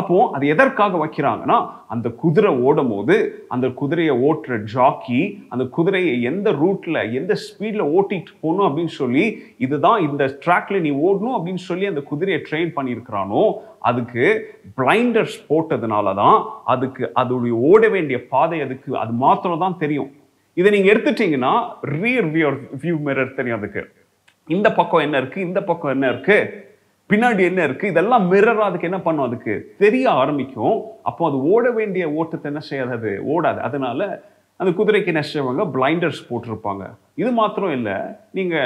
[0.01, 1.59] அப்போ அது எதற்காக வைக்கிறாங்கன்னா
[1.95, 3.17] அந்த குதிரை ஓடும் போது
[3.55, 5.21] அந்த குதிரையை ஓட்டுற ஜாக்கி
[5.53, 9.25] அந்த குதிரையை எந்த ரூட்ல எந்த ஸ்பீட்ல ஓட்டிட்டு போகணும் அப்படின்னு சொல்லி
[9.67, 13.43] இதுதான் இந்த ட்ராக்ல நீ ஓடணும் அப்படின்னு சொல்லி அந்த குதிரையை ட்ரெயின் பண்ணியிருக்கிறானோ
[13.91, 14.25] அதுக்கு
[14.79, 20.11] பிளைண்டர்ஸ் போட்டதுனால தான் அதுக்கு அதோடைய ஓட வேண்டிய பாதை அதுக்கு அது மாத்திரம் தான் தெரியும்.
[20.57, 21.53] இதை நீங்க எடுத்துட்டீங்கன்னா
[22.01, 22.49] ரியர் வியூ
[22.83, 23.83] வியூ மிரர் தெரியும் அதுக்கு.
[24.49, 25.41] இந்த பக்கம் என்ன இருக்கு?
[25.41, 26.39] இந்த பக்கம் என்ன இருக்கு?
[27.11, 27.87] பின்னாடி என்ன இருக்கு?
[27.92, 29.27] இதெல்லாம் மிரர் அதுக்கு என்ன பண்ணும்?
[29.29, 30.77] அதுக்கு தெரிய ஆரம்பிக்கும்.
[31.03, 32.92] அப்போ அது ஓட வேண்டிய ஓட்டத்தை என்ன செய்யாது?
[32.99, 33.61] அது ஓடாது.
[33.68, 34.09] அதனால
[34.61, 35.62] அந்த குதிரைக்கு என்ன செய்வாங்க?
[35.75, 36.85] பிளைண்டர்ஸ் போட்டிருப்பாங்க.
[37.23, 37.96] இது மாத்திரம் இல்லை.
[38.38, 38.57] நீங்க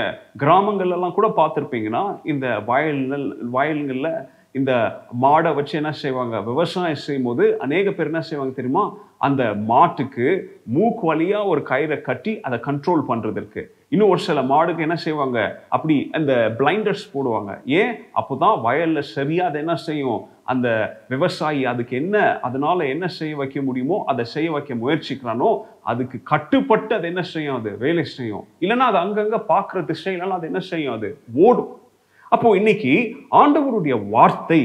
[0.42, 3.26] கிராமங்கள்லாம் கூட பார்த்துருப்பீங்கன்னா இந்த வயல்கள்
[3.57, 4.11] வயல்களில்
[4.59, 4.72] இந்த
[5.22, 6.40] மாடை வச்சு என்ன செய்வாங்க?
[6.50, 8.85] விவசாயம் செய்யும் போது அநேக பேர் என்ன செய்வாங்க தெரியுமா?
[9.26, 10.26] அந்த மாட்டுக்கு
[10.74, 13.62] மூக்கு வழியா ஒரு கயிறை கட்டி அதை கண்ட்ரோல் பண்ணுறதுக்கு
[13.94, 15.38] இன்னும் ஒரு சில மாடுக்கு என்ன செய்வாங்க?
[15.74, 17.50] அப்படி அந்த பிளைண்டர்ஸ் போடுவாங்க.
[17.80, 17.92] ஏன்?
[18.20, 20.20] அப்போ தான் வயலில் சரியாக அதை என்ன செய்யும்?
[20.52, 20.68] அந்த
[21.12, 25.50] விவசாயி அதுக்கு என்ன அதனால என்ன செய்ய வைக்க முடியுமோ அதை செய்ய வைக்க முயற்சிக்கிறானோ
[25.92, 27.59] அதுக்கு கட்டுப்பட்டு அது என்ன செய்யும்?
[27.61, 28.44] அது வேலை செய்யும்.
[28.61, 30.96] இல்லைன்னா அது அங்கங்கே பார்க்குற திசையிலாம் அது என்ன செய்யும்?
[30.98, 31.11] அது
[31.46, 31.72] ஓடும்.
[32.35, 32.94] அப்போ இன்னைக்கு
[33.42, 34.61] ஆண்டவருடைய வார்த்தை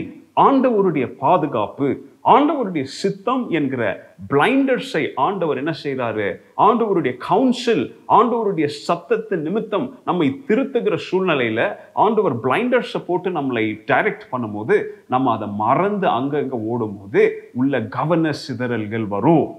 [0.46, 1.88] ஆண்டவருடைய பாதுகாப்பு
[2.26, 11.76] ஆண்டவருடைய சித்தம் என்கிற பிளைண்டர்ஸை ஆண்டவர் என்ன செய்கிறாரு ஆண்டவருடைய கவுன்சில் ஆண்டவருடைய சத்தத்தின் நிமித்தம் நம்மை திருத்துகிற சூழ்நிலையில
[11.94, 19.56] ஆண்டவர் பிளைண்டர்ஸை போட்டு நம்மளை டைரக்ட் பண்ணும்போது நம்ம அதை மறந்து அங்கங்க ஓடும்போது உள்ள கவன சிதறல்கள் வரும்.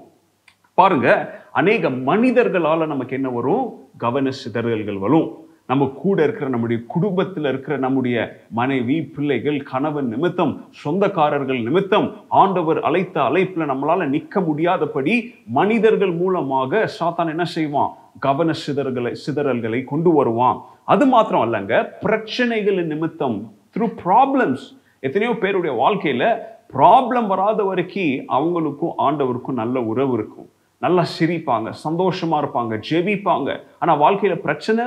[0.74, 3.88] பாருங்க அநேக மனிதர்களால நமக்கு என்ன வரும்?
[3.96, 5.48] கவன சிதறல்கள் வரும்.
[5.70, 8.16] நம்ம கூட இருக்கிற நம்முடைய குடும்பத்தில் இருக்கிற நம்முடைய
[8.58, 10.52] மனைவி பிள்ளைகள் கணவன் நிமித்தம்
[10.82, 12.06] சொந்தக்காரர்கள் நிமித்தம்
[12.42, 15.14] ஆண்டவர் அழைத்த அழைப்பில் நம்மளால் நிற்க முடியாதபடி
[15.58, 17.90] மனிதர்கள் மூலமாக சாத்தான் என்ன செய்வான்?
[18.26, 20.60] கவன சிதறல்களை சிதறல்களை கொண்டு வருவான்.
[20.92, 23.36] அது மாத்திரம் அல்லங்க பிரச்சனைகளின் நிமித்தம்
[23.74, 24.64] த்ரூ ப்ராப்ளம்ஸ்
[25.08, 26.26] எத்தனையோ பேருடைய வாழ்க்கையில்
[26.74, 30.48] ப்ராப்ளம் வராத வரைக்கும் அவங்களுக்கும் ஆண்டவருக்கும் நல்ல உறவு இருக்கும்.
[30.82, 33.48] நல்லா சிரிப்பாங்க சந்தோஷமா இருப்பாங்க ஜெபிப்பாங்க.
[33.82, 34.84] ஆனால் வாழ்க்கையில் பிரச்சனை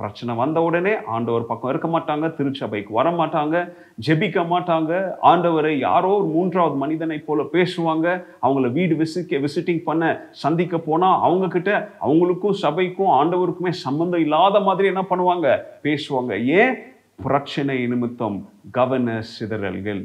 [0.00, 3.56] பிரச்சனை வந்த உடனே ஆண்டவர் பக்கம் இருக்க மாட்டாங்க திருச்சபைக்கு வர மாட்டாங்க
[4.06, 4.92] ஜெபிக்க மாட்டாங்க.
[5.30, 8.06] ஆண்டவரை யாரோ ஒரு மூன்றாவது மனிதனை போல பேசுவாங்க.
[8.42, 10.04] அவங்கள வீடு விசிக்க விசிட்டிங் பண்ண
[10.44, 11.72] சந்திக்க போனால் அவங்க கிட்ட
[12.06, 15.48] அவங்களுக்கும் சபைக்கும் ஆண்டவருக்குமே சம்மந்தம் இல்லாத மாதிரி என்ன பண்ணுவாங்க?
[15.86, 16.32] பேசுவாங்க.
[16.60, 16.74] ஏன்?
[17.26, 18.38] பிரச்சனை நிமித்தம்
[18.70, 20.02] கவன சிதறல்கள்.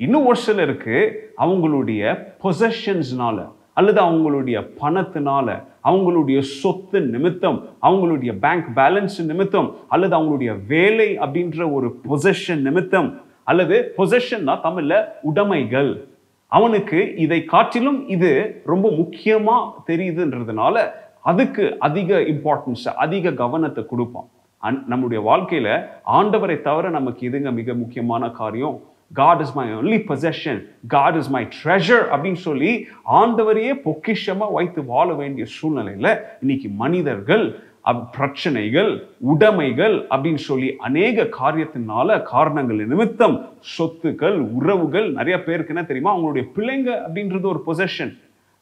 [0.00, 0.96] இன்னும் ஒரு சிலருக்கு
[1.38, 2.02] அவங்களுடைய
[2.42, 3.38] பொசஷன்ஸ்னால
[3.74, 12.00] அல்லது அவங்களுடைய பணத்தினால அவங்களுடைய சொத்து நிமித்தம் அவங்களுடைய பேங்க் பேலன்ஸ் நிமித்தம் அல்லது அவங்களுடைய வேலை அப்படின்ற ஒரு
[12.08, 16.04] பொசஷன் நிமித்தம் அல்லது பொசஷன்னா தமிழ்ல உடைமைகள்.
[16.46, 20.90] அவனுக்கு இதை காட்டிலும் இது ரொம்ப முக்கியமா தெரியுதுன்றதுனால
[21.22, 24.28] அதுக்கு அதிக இம்பார்ட்டன்ஸ் அதிக கவனத்தை கொடுப்பான்.
[24.62, 28.80] அன்- நம்முடைய வாழ்க்கையில ஆண்டவரை தவிர நமக்கு இதுங்க மிக முக்கியமான காரியம்?
[29.12, 32.70] God is my only possession God is my treasure அப்படின்னு சொல்லி
[33.12, 37.44] ஆண்டவரையே பொக்கிஷமாக வைத்து வாழ வேண்டிய சூழ்நிலையில் இன்னைக்கு மனிதர்கள்
[37.84, 38.90] அப்- பிரச்சனைகள்
[39.26, 43.36] உடைமைகள் அப்படின்னு சொல்லி அநேக காரியத்தினால காரணங்கள் நிமித்தம்
[43.72, 46.16] சொத்துக்கள் உறவுகள் நிறைய பேருக்கு என்ன தெரியுமா?
[46.16, 48.12] அவங்களுடைய பிள்ளைங்க அப்படின்றது ஒரு பொசஷன்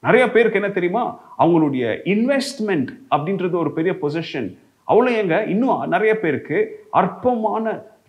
[0.02, 1.04] நிறைய பேருக்கு என்ன தெரியுமா?
[1.38, 4.48] அவங்களுடைய இன்வெஸ்ட்மெண்ட் அப்படின்றது ஒரு பெரிய பொசிஷன்
[4.88, 6.58] அவ்வளோ எங்க இன்னும் நிறைய பேருக்கு
[6.90, 7.66] அற்பமான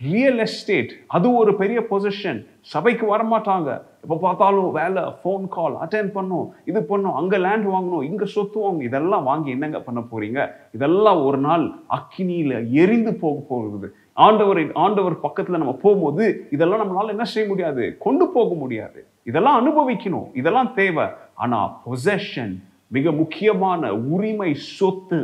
[0.07, 2.39] ரியல் எஸ்டேட் அது ஒரு பெரிய பொசிஷன்
[2.73, 3.69] சபைக்கு வரமாட்டாங்க.
[4.03, 8.87] எப்போ பார்த்தாலும் வேலை ஃபோன் கால் அட்டென்ட் பண்ணும் இது பண்ணும் அங்கே லேண்ட் வாங்கணும் இங்கே சொத்து வாங்கணும்
[8.89, 10.39] இதெல்லாம் வாங்கி என்னங்க பண்ண போறீங்க?
[10.77, 11.65] இதெல்லாம் ஒரு நாள்
[11.97, 13.89] அக்கினியில் எரிந்து போக போகுது.
[14.25, 17.83] ஆண்டவரை ஆண்டவர் பக்கத்தில் நம்ம போகும்போது இதெல்லாம் நம்மளால என்ன செய்ய முடியாது?
[18.05, 18.99] கொண்டு போக முடியாது.
[19.23, 20.27] இதெல்லாம் அனுபவிக்கணும்.
[20.41, 21.07] இதெல்லாம் தேவை.
[21.43, 22.55] ஆனால் பொசஷன்
[22.95, 25.19] மிக முக்கியமான உரிமை சொத்து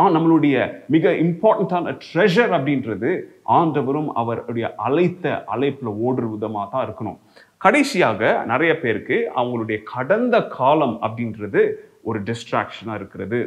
[0.00, 0.56] ஆ நம்மளுடைய
[0.94, 3.10] மிக இம்பார்ட்டண்ட்டான ட்ரெஷர் அப்படின்றது
[3.58, 7.18] ஆண்டவரும் அவருடைய அழைத்த அழைப்பில் ஓடுற விதமாக தான் இருக்கணும்.
[7.64, 8.20] கடைசியாக
[8.52, 11.62] நிறைய பேருக்கு அவங்களுடைய கடந்த காலம் அப்படின்றது
[12.08, 13.40] ஒரு டிஸ்ட்ராக்ஷனாக இருக்கிறது.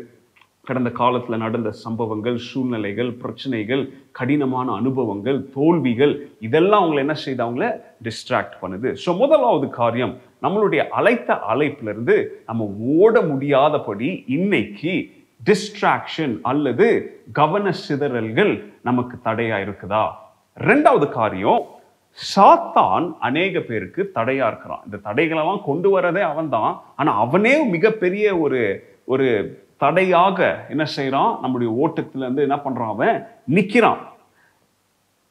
[0.69, 3.83] கடந்த காலத்தில் நடந்த சம்பவங்கள் சூழ்நிலைகள் பிரச்சனைகள்
[4.17, 6.13] கடினமான அனுபவங்கள் தோல்விகள்
[6.47, 7.67] இதெல்லாம் அவங்களை என்ன செய்து அவங்கள
[8.07, 8.89] டிஸ்ட்ராக்ட் பண்ணுது.
[9.03, 10.13] ஸோ முதலாவது காரியம்
[10.45, 12.17] நம்மளுடைய அழைத்த அழைப்புலேருந்து
[12.49, 14.93] நம்ம ஓட முடியாதபடி இன்னைக்கு
[15.45, 20.09] டிஸ்ட்ராக்ஷன் அல்லது கவன சிதறல்கள் நமக்கு தடையா இருக்குதா?
[20.59, 21.65] ரெண்டாவது காரியம்
[22.35, 24.81] சாத்தான் அநேக பேருக்கு தடையா இருக்கிறான்.
[24.85, 26.81] இந்த தடைகளெல்லாம் கொண்டு வரதே அவன்தான்.
[26.95, 29.27] ஆனா அவனே மிகப்பெரிய ஒரு ஒரு
[29.77, 33.27] தடையாக என்ன செய்யறான் நம்முடைய ஓட்டத்துல இருந்து என்ன பண்றான் அவன்?
[33.49, 33.97] நிக்கிறான்.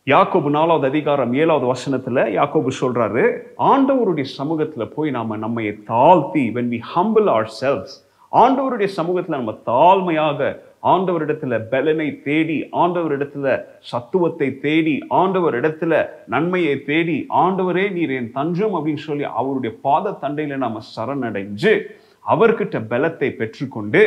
[0.06, 6.80] யாக்கோபு நாலாவது அதிகாரம் ஏழாவது வசனத்துல யாக்கோபு சொல்றாரு ஆண்டவருடைய சமூகத்துல போய் நாம நம்மை தாழ்த்தி when we
[6.94, 16.08] humble ourselves ஆண்டவருடைய சமூகத்தில் நம்ம தாழ்மையாக ஆண்டவரிடத்துல பலனை தேடி ஆண்டவரிடத்துல சத்துவத்தை தேடி ஆண்டவர் இடத்துல
[16.26, 21.80] நன்மையை தேடி ஆண்டவரே நீர் என் தஞ்சம் அப்படின்னு சொல்லி அவருடைய பாத தண்டையில நாம சரணடைஞ்சு
[22.26, 24.02] அவர்கிட்ட பலத்தை பெற்றுக்கொண்டு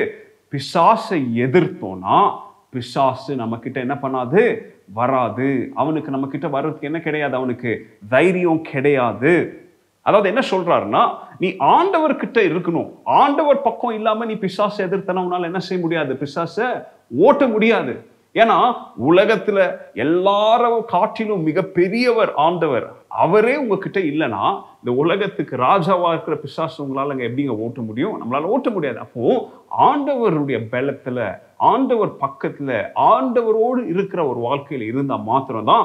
[0.51, 2.29] பிசாசை எதிர்த்தோம்னா
[2.69, 4.57] பிசாசு நம்ம கிட்ட என்ன பண்ணாது?
[4.93, 5.71] வராது.
[5.75, 7.35] அவனுக்கு நம்ம கிட்ட வர்றதுக்கு என்ன கிடையாது?
[7.35, 9.60] அவனுக்கு தைரியம் கிடையாது.
[10.01, 12.89] அதாவது என்ன சொல்றாருன்னா நீ ஆண்டவர்கிட்ட இருக்கணும்.
[13.03, 16.13] ஆண்டவர் பக்கம் இல்லாம நீ பிசாசை எதிர்த்தனா உன்னால என்ன செய்ய முடியாது?
[16.13, 16.85] பிசாசை
[17.17, 18.09] ஓட்ட முடியாது.
[18.33, 18.75] ஏன்னா
[19.09, 22.91] உலகத்துல எல்லாரும் காட்டிலும் மிகப்பெரியவர் ஆண்டவர்.
[23.07, 24.43] அவரே உங்ககிட்ட இல்லைன்னா
[24.77, 28.15] இந்த உலகத்துக்கு ராஜாவா இருக்கிற பிசாசு உங்களால அங்க எப்படிங்க ஓட்ட முடியும்?
[28.21, 28.99] நம்மளால ஓட்ட முடியாது.
[28.99, 32.75] அப்போ ஆண்டவருடைய பலத்துல ஆண்டவர் பக்கத்தில்
[33.13, 35.83] ஆண்டவரோடு இருக்கிற ஒரு வாழ்க்கையில் இருந்தால் மாத்திரம் தான்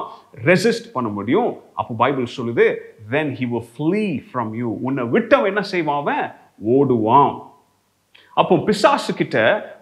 [0.49, 1.49] ரெசிஸ்ட் பண்ண முடியும்.
[1.79, 2.65] அப்போ பைபிள் சொல்லுது
[3.13, 6.25] then he will flee from you உன்னை விட்டவன் என்ன செய்வான் அவன்?
[6.75, 7.33] ஓடுவான்.
[8.41, 9.37] அப்போ பிசாசு கிட்ட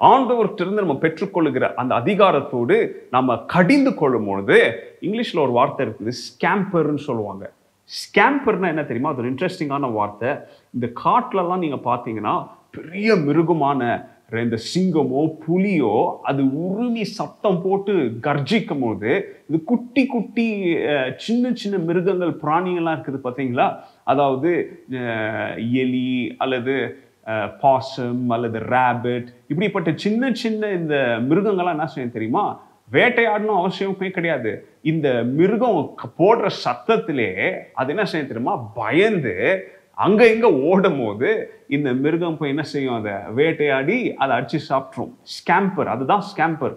[0.10, 2.76] ஆண்டவர்கிட்ட இருந்து நம்ம பெற்றுக்கொள்ளுகிற அந்த அதிகாரத்தோடு
[3.16, 4.58] நம்ம கடிந்து கொள்ளும் பொழுது
[5.06, 7.46] இங்கிலீஷில் ஒரு வார்த்தை இருக்குது ஸ்கேம்பர்னு சொல்லுவாங்க.
[8.02, 9.12] ஸ்கேம்பர்னா என்ன தெரியுமா?
[9.14, 10.30] அது ஒரு இன்ட்ரெஸ்டிங்கான வார்த்தை.
[10.76, 12.36] இந்த காட்டிலலாம் நீங்கள் பார்த்தீங்கன்னா
[12.78, 13.82] பெரிய மிருகமான
[14.32, 15.94] இந்த சிங்கமோ புலியோ
[16.30, 17.94] அது உருமி சத்தம் போட்டு
[18.28, 19.12] கர்ஜிக்கும் போது
[19.50, 20.48] இது குட்டி குட்டி
[21.26, 23.68] சின்ன சின்ன மிருகங்கள் பிராணிகள்லாம் இருக்குது பார்த்தீங்களா?
[24.04, 24.52] அதாவது
[25.84, 26.76] எலி அல்லது
[27.62, 30.96] பாசம் அல்லது ரேபிட் இப்படிப்பட்ட சின்ன சின்ன இந்த
[31.30, 32.46] மிருகங்கள்லாம் என்ன செய்யும் தெரியுமா?
[32.96, 34.52] வேட்டையாடணும் அவசியமே கிடையாது.
[34.92, 35.08] இந்த
[35.38, 35.80] மிருகம்
[36.20, 37.32] போடுற சத்தத்திலே
[37.80, 38.56] அது என்ன செய்ய தெரியுமா?
[38.82, 39.34] பயந்து
[40.04, 41.30] அங்கே இங்கே ஓடும் போது
[41.76, 42.98] இந்த மிருகம் போய் என்ன செய்யும்?
[43.00, 46.76] அதை வேட்டையாடி அதை அடித்து சாப்பிட்ரும் ஸ்கேம்பர் அதுதான் ஸ்கேம்பர்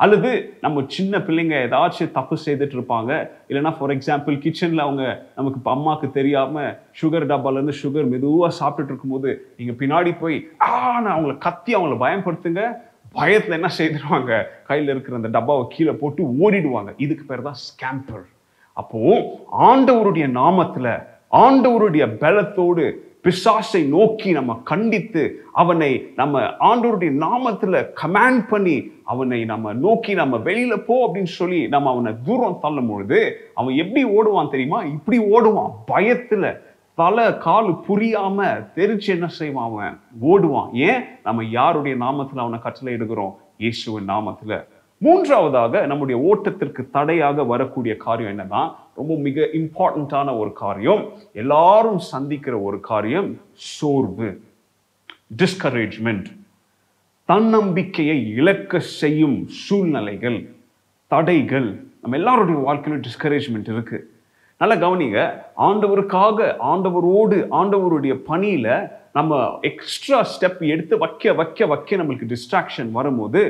[0.00, 0.30] அல்லது
[0.64, 3.12] நம்ம சின்ன பிள்ளைங்க ஏதாச்சும் தப்பு செய்துட்டு இருப்பாங்க.
[3.48, 5.04] இல்லைன்னா ஃபார் எக்ஸாம்பிள் கிச்சனில் அவங்க
[5.38, 6.68] நமக்கு அம்மாவுக்கு தெரியாமல்
[7.00, 12.64] சுகர் டப்பாலேருந்து சுகர் மெதுவாக சாப்பிட்டுட்டு இருக்கும்போது நீங்கள் பின்னாடி போய் ஆனால் நான் அவங்கள கத்தி அவங்கள பயன்படுத்துங்க.
[13.18, 14.32] பயத்தில் என்ன செய்திருவாங்க?
[14.70, 16.90] கையில் இருக்கிற அந்த டப்பாவை கீழே போட்டு ஓடிடுவாங்க.
[17.04, 18.26] இதுக்கு பேர் தான் ஸ்கேம்பர்
[18.80, 18.98] அப்போ
[19.68, 20.92] ஆண்டவருடைய நாமத்தில்
[21.32, 30.14] ஆண்டவருடைய பலத்தோடு பிசாசை நோக்கி நம்ம கண்டித்து அவனை நம்ம ஆண்டவருடைய நாமத்தில் கமாண்ட் பண்ணி அவனை நம்ம நோக்கி
[30.14, 34.82] நம்ம வெளியில போ அப்படின்னு சொல்லி நம்ம அவனை தூரம் தள்ளும் பொழுது அவன் எப்படி ஓடுவான் தெரியுமா?
[34.82, 35.72] இப்படி ஓடுவான்.
[35.86, 36.60] பயத்துல
[36.94, 40.00] தலை கால் புரியாம தெரிச்சு என்ன செய்வான் அவன்?
[40.22, 40.72] ஓடுவான்.
[40.72, 41.02] ஏன்?
[41.22, 44.64] நம்ம யாருடைய நாமத்தில் அவனை கட்டளை எடுக்கிறோம் இயேசுவின் நாமத்தில்.
[45.04, 48.62] மூன்றாவதாக நம்முடைய ஓட்டத்திற்கு தடையாக வரக்கூடிய காரியம் என்னன்னா
[49.00, 51.02] ரொம்ப மிக இம்பார்ட்டண்ட்டான ஒரு காரியம்.
[51.32, 54.28] எல்லாரும் சந்திக்கிற ஒரு காரியம் சோர்வு
[55.42, 56.28] டிஸ்கரேஜ்மெண்ட்
[57.24, 60.38] தன்னம்பிக்கையை இழக்க செய்யும் சூழ்நிலைகள்
[61.06, 61.68] தடைகள்.
[62.02, 63.98] நம்ம எல்லாருடைய வாழ்க்கையிலும் டிஸ்கரேஜ்மெண்ட் இருக்கு.
[64.60, 65.18] நல்லா கவனிங்க
[65.68, 66.38] ஆண்டவருக்காக
[66.72, 68.68] ஆண்டவரோடு ஆண்டவருடைய பணியில
[69.12, 73.42] நம்ம எக்ஸ்ட்ரா ஸ்டெப் எடுத்து வைக்க வைக்க வைக்க நம்மளுக்கு டிஸ்ட்ராக்ஷன் வரும்போது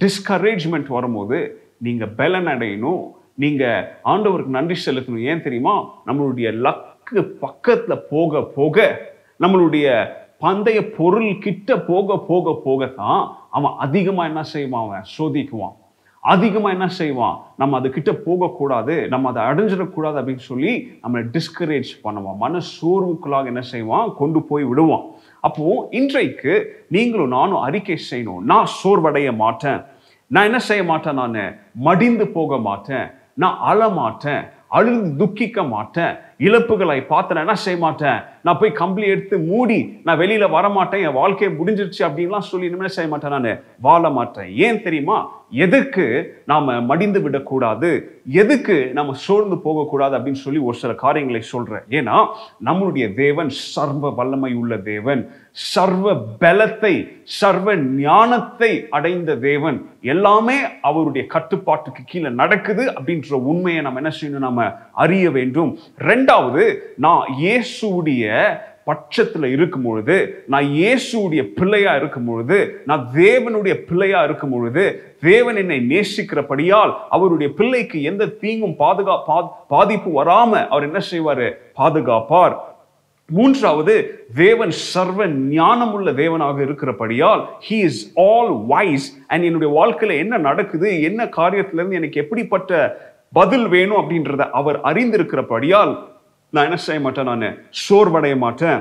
[0.00, 1.38] டிஸ்கரேஜ்மெண்ட் வரும்போது
[1.78, 3.02] நீங்கள் பலன் அடையணும்
[3.34, 5.22] நீங்கள் ஆண்டவருக்கு நன்றி செலுத்தணும்.
[5.22, 5.74] ஏன் தெரியுமா?
[6.06, 9.00] நம்மளுடைய லக்கு பக்கத்தில் போக போக
[9.40, 10.08] நம்மளுடைய
[10.40, 15.04] பந்தய பொருள் கிட்ட போக போக போகத்தான் அவன் அதிகமாக என்ன செய்வான் அவன்?
[15.18, 15.76] சோதிக்குவான்.
[16.20, 17.36] அதிகமாக என்ன செய்வான்?
[17.56, 22.36] நம்ம அது கிட்ட போகக்கூடாது நம்ம அதை அடைஞ்சிடக்கூடாது அப்படின்னு சொல்லி நம்மளை டிஸ்கரேஜ் பண்ணுவான்.
[22.36, 24.14] மன சோர்வுக்குள்ளாக என்ன செய்வான்?
[24.16, 25.06] கொண்டு போய் விடுவான்.
[25.40, 28.38] அப்போ இன்றைக்கு நீங்களும் நானும் அறிக்கை செய்யணும்.
[28.38, 29.82] நான் சோர்வடைய மாட்டேன்.
[30.26, 31.58] நான் என்ன செய்ய மாட்டேன் நான்?
[31.74, 33.10] மடிந்து போக மாட்டேன்.
[33.34, 34.44] நான் அழ மாட்டேன்.
[34.68, 36.16] அழுது துக்கிக்க மாட்டேன்.
[36.46, 38.20] இழப்புகளை பார்த்து நான் என்ன செய்ய மாட்டேன்?
[38.46, 42.96] நான் போய் கம்பளி எடுத்து மூடி நான் வெளியில வர மாட்டேன் என் வாழ்க்கையை முடிஞ்சிருச்சு அப்படின்லாம் சொல்லி இனிமேல்
[42.96, 43.60] செய்ய மாட்டேன் நான்?
[43.86, 44.48] வாழ மாட்டேன்.
[44.66, 45.18] ஏன் தெரியுமா?
[45.64, 46.04] எதுக்கு
[46.50, 47.88] நாம மடிந்து விடக்கூடாது?
[48.42, 51.84] எதுக்கு நம்ம சோர்ந்து போகக்கூடாது அப்படின்னு சொல்லி ஒரு சில காரியங்களை சொல்றேன்.
[51.98, 52.16] ஏன்னா
[52.64, 55.22] நம்மளுடைய தேவன் சர்வ வல்லமை உள்ள தேவன்.
[55.72, 56.94] சர்வ பலத்தை
[57.38, 59.78] சர்வ ஞானத்தை அடைந்த தேவன்.
[60.14, 60.58] எல்லாமே
[60.90, 64.46] அவருடைய கட்டுப்பாட்டுக்கு கீழே நடக்குது அப்படின்ற உண்மையை நம்ம என்ன செய்யணும்?
[64.48, 64.68] நாம
[65.04, 65.72] அறிய வேண்டும்.
[66.10, 66.64] ரெண்டு ரெண்டாவது
[66.96, 68.24] நான் இயேசுடைய
[68.84, 70.16] பட்சத்தில் இருக்கும் பொழுது
[70.46, 74.84] நான் இயேசுடைய பிள்ளையா இருக்கும் பொழுது நான் தேவனுடைய பிள்ளையா இருக்கும் பொழுது
[75.20, 79.16] தேவன் என்னை நேசிக்கிறபடியால் அவருடைய பிள்ளைக்கு எந்த தீங்கும் பாதுகா
[79.68, 81.48] பாதிப்பு வராம அவர் என்ன செய்வாரு?
[81.74, 82.54] பாதுகாப்பார்.
[83.28, 83.94] மூன்றாவது
[84.36, 91.24] தேவன் சர்வ ஞானமுள்ள தேவனாக இருக்கிறபடியால் he is all wise and என்னுடைய வாழ்க்கையில என்ன நடக்குது என்ன
[91.36, 92.72] காரியத்துல இருந்து எனக்கு எப்படிப்பட்ட
[93.32, 95.92] பதில் வேணும் அப்படின்றத அவர் அறிந்திருக்கிறபடியால்
[96.50, 97.58] நான் என்ன செய்ய மாட்டேன் நான்?
[97.88, 98.80] சோர்வடைய மாட்டேன்.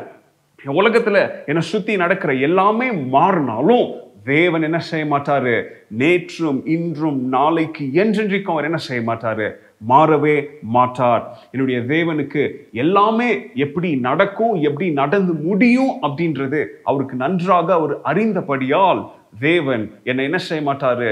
[0.66, 3.86] உலகத்துல என்னை சுத்தி நடக்கிற எல்லாமே மாறினாலும்
[4.24, 5.64] தேவன் என்ன செய்ய மாட்டாரு?
[5.98, 9.48] நேற்றும் இன்றும் நாளைக்கு என்றென்றைக்கும் அவர் என்ன செய்ய மாட்டாரு?
[9.90, 11.50] மாறவே மாட்டார்.
[11.52, 20.24] என்னுடைய தேவனுக்கு எல்லாமே எப்படி நடக்கும் எப்படி நடந்து முடியும் அப்படின்றது அவருக்கு நன்றாக அவர் அறிந்தபடியால் தேவன் என்னை
[20.24, 21.12] என்ன செய்ய மாட்டாரு?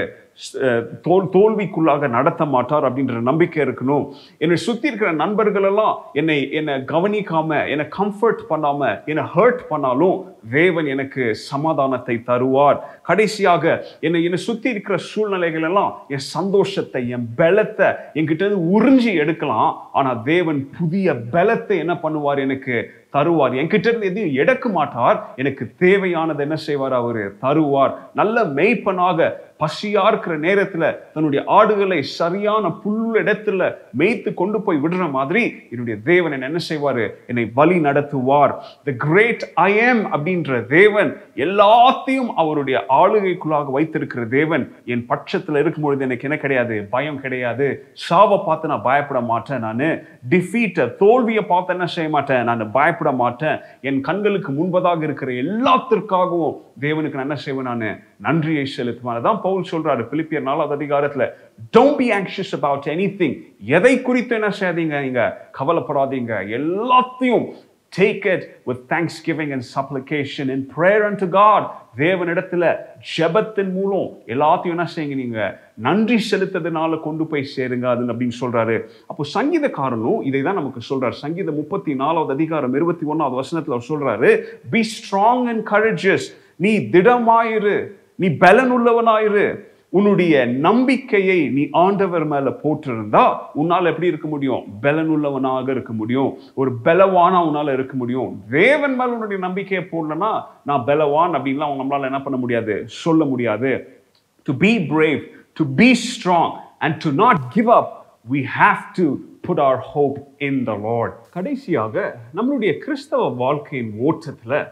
[1.02, 4.04] தோல் தோல்விக்குள்ளாக நடத்த மாட்டார் அப்படின்ற நம்பிக்கை இருக்கணும்.
[4.38, 10.16] என்னை சுத்தி இருக்கிற நண்பர்களெல்லாம் என்னை என்னை கவனிக்காம என்னை கம்ஃபர்ட் பண்ணாம என்னை ஹர்ட் பண்ணாலும்
[10.52, 12.78] தேவன் எனக்கு சமாதானத்தை தருவார்.
[13.02, 13.64] கடைசியாக
[14.00, 19.90] என்னை என்னை சுத்தி இருக்கிற சூழ்நிலைகள் எல்லாம் என் சந்தோஷத்தை என் பலத்தை என்கிட்ட இருந்து உறிஞ்சி எடுக்கலாம்.
[19.92, 22.38] ஆனால் தேவன் புதிய பலத்தை என்ன பண்ணுவார்?
[22.38, 22.76] எனக்கு
[23.16, 23.52] தருவார்.
[23.60, 25.18] என்கிட்ட இருந்து எதையும் எடுக்க மாட்டார்.
[25.36, 26.92] எனக்கு தேவையானது என்ன செய்வார்?
[26.92, 27.92] அவர் தருவார்.
[28.14, 29.28] நல்ல மெய்ப்பனாக
[29.62, 36.36] பசியா இருக்கிற நேரத்துல தன்னுடைய ஆடுகளை சரியான புல் இடத்துல மேய்த்து கொண்டு போய் விடுற மாதிரி என்னுடைய தேவன்
[36.48, 37.06] என்ன செய்வாரு?
[37.26, 38.52] என்னை வழி நடத்துவார்.
[38.84, 39.72] த கிரேட் ஐ
[40.14, 46.86] அப்படின்னு அப்படின்ற தேவன் எல்லாத்தையும் அவருடைய ஆளுகைக்குள்ளாக வைத்திருக்கிற தேவன் என் பட்சத்தில் இருக்கும் பொழுது எனக்கு என்ன கிடையாது?
[46.90, 47.86] பயம் கிடையாது.
[47.92, 50.02] சாவை பார்த்து நான் பயப்பட மாட்டேன் நான்.
[50.30, 52.44] டிஃபீட்டை தோல்வியை பார்த்து என்ன செய்ய மாட்டேன்?
[52.44, 53.58] நான் பயப்பட மாட்டேன்.
[53.80, 58.00] என் கண்களுக்கு முன்பதாக இருக்கிற எல்லாத்திற்காகவும் தேவனுக்கு நான் என்ன செய்வேன் நான்?
[58.16, 59.20] நன்றியை செலுத்துவேன்.
[59.20, 61.34] தான் பவுல் சொல்றாரு பிலிப்பியர் நாலாவது அதிகாரத்தில்
[61.78, 62.84] don't be anxious about
[63.20, 65.00] anything எதை குறித்து என்ன செய்யாதீங்க?
[65.02, 66.34] நீங்க கவலைப்படாதீங்க.
[66.58, 67.44] எல்லாத்தையும்
[67.92, 71.62] Take it with thanksgiving and supplication in prayer unto God.
[71.96, 72.76] தேவனிடத்துல
[73.16, 75.60] ஜெபத்தின் மூலம் எல்லாத்தையும் என்ன செய்யுங்க நீங்க?
[75.74, 78.76] நன்றி செலுத்ததுனால கொண்டு போய் சேருங்க அது அப்படின்னு சொல்றாரு.
[79.06, 81.10] அப்போ சங்கீதக்காரனும் இதை தான் நமக்கு சொல்றாரு.
[81.10, 87.92] சங்கீதம் முப்பத்தி நாலாவது அதிகாரம் இருபத்தி ஒன்னாவது வசனத்தில் அவர் சொல்றாரு பி ஸ்ட்ராங் அண்ட் கரேஜஸ் நீ திடமாயிரு.
[88.14, 89.46] நீ பலன் உள்ளவனாயிரு
[89.92, 93.22] உன்னுடைய நம்பிக்கையை நீ ஆண்டவர் மேல போட்டிருந்தா
[93.54, 94.64] உன்னால எப்படி இருக்க முடியும்?
[94.82, 96.38] பலனுள்ளவனாக இருக்க முடியும்.
[96.54, 98.42] ஒரு பலவானா உன்னால இருக்க முடியும்.
[98.50, 102.84] தேவன் மேல உன்னுடைய நம்பிக்கையை போடலன்னா நான் பலவான் அப்படின்லாம் நம்மளால என்ன பண்ண முடியாது?
[102.86, 104.00] சொல்ல முடியாது.
[104.42, 105.22] To be brave
[105.52, 107.92] to be strong and to not give up
[108.30, 109.06] we have to
[109.40, 114.66] put our hope in the lord கடைசியாக நம்மளுடைய கிறிஸ்தவ வாழ்க்கையின் ஓட்டத்துல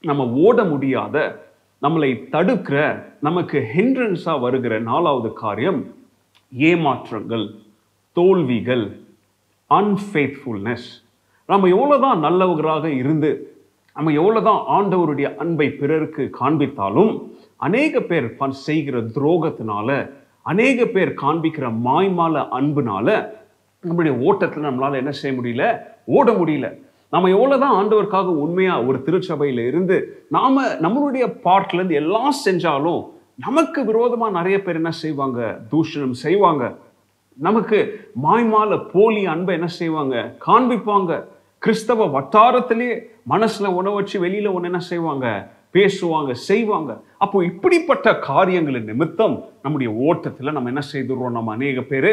[0.00, 1.16] நம்ம ஓட முடியாத
[1.84, 5.94] நம்மளை தடுக்கிற நமக்கு ஹிண்ட்ரன்ஸாக வருகிற நாலாவது காரியம்
[6.58, 7.54] ஏமாற்றங்கள்
[8.12, 9.02] தோல்விகள்
[9.70, 10.88] அன்ஃபேத்ஃபுல்னஸ்
[11.46, 13.60] நம்ம எவ்வளோதான் நல்லவர்களாக இருந்து
[13.92, 17.22] நம்ம எவ்வளோதான் ஆண்டவருடைய அன்பை பிறருக்கு காண்பித்தாலும்
[17.56, 20.10] அநேக பேர் செய்கிற துரோகத்தினால
[20.42, 23.08] அநேக பேர் காண்பிக்கிற மாய்மால அன்புனால
[23.84, 26.83] நம்மளுடைய ஓட்டத்தில் நம்மளால் என்ன செய்ய முடியல ஓட முடியல.
[27.14, 33.02] நம்ம எவ்வளவுதான் ஆண்டவருக்காக உண்மையா ஒரு திருச்சபையில இருந்து நாம நம்மளுடைய பார்ட்ல இருந்து எல்லாம் செஞ்சாலும்
[33.38, 35.60] நமக்கு விரோதமா நிறைய பேர் என்ன செய்வாங்க?
[35.70, 36.76] தூஷணம் செய்வாங்க.
[37.38, 37.78] நமக்கு
[38.22, 40.36] மாய்மால போலி அன்பை என்ன செய்வாங்க?
[40.46, 41.24] காண்பிப்பாங்க.
[41.58, 42.90] கிறிஸ்தவ வட்டாரத்திலே
[43.28, 45.26] மனசுல உணவு வச்சு வெளியில ஒன்று என்ன செய்வாங்க?
[45.72, 47.00] பேசுவாங்க செய்வாங்க.
[47.18, 51.36] அப்போ இப்படிப்பட்ட காரியங்களின் நிமித்தம் நம்முடைய ஓட்டத்துல நம்ம என்ன செய்துடுறோம்?
[51.38, 52.12] நம்ம அநேக பேரு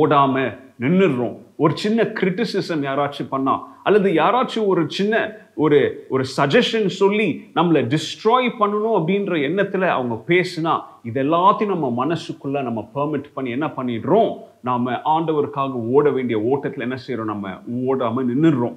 [0.00, 7.42] ஓடாம நின்றுடுறோம் ஒரு சின்ன கிரிட்டிசிசம் யாராச்சும் பண்ணா அல்லது யாராச்சும் ஒரு சின்ன ஒரு ஒரு சஜஷன் சொல்லி
[7.54, 13.66] நம்மளை டிஸ்ட்ராய் பண்ணணும் அப்படின்ற எண்ணத்துல அவங்க பேசுனா இது எல்லாத்தையும் நம்ம மனசுக்குள்ள நம்ம பெர்மிட் பண்ணி என்ன
[13.66, 14.38] பண்ணிடுறோம்?
[14.60, 17.48] நாம ஆண்டவருக்காக ஓட வேண்டிய ஓட்டத்துல என்ன செய்யறோம் நம்ம
[17.86, 18.76] ஓடாம நின்றுடுறோம்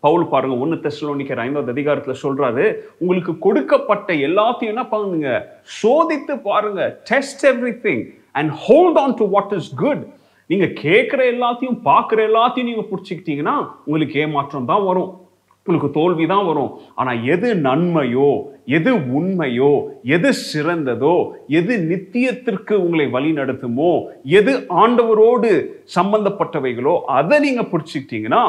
[0.00, 5.60] பவுல் பாருங்க ஒன்று தெசலோனிக்கிற ஐந்தாவது அதிகாரத்தில் சொல்றாரு உங்களுக்கு கொடுக்கப்பட்ட எல்லாத்தையும் என்ன பண்ணுங்க?
[5.82, 7.00] சோதித்து பாருங்க.
[7.04, 7.46] Test
[7.82, 10.16] everything and hold on to what is good
[10.50, 13.56] நீங்க கேட்குற எல்லாத்தையும் பார்க்குற எல்லாத்தையும் நீங்க பிடிச்சிக்கிட்டீங்கன்னா
[13.88, 15.10] உங்களுக்கு ஏமாற்றம் தான் வரும்.
[15.66, 16.70] உங்களுக்கு தோல்வி தான் வரும்.
[16.98, 18.28] ஆனால் எது நன்மையோ
[18.76, 19.72] எது உண்மையோ
[20.16, 21.16] எது சிறந்ததோ
[21.58, 23.90] எது நித்தியத்திற்கு உங்களை வழி நடத்துமோ
[24.38, 25.50] எது ஆண்டவரோடு
[25.96, 28.42] சம்பந்தப்பட்டவைகளோ அதை நீங்கள் பிடிச்சிக்கிட்டீங்கன்னா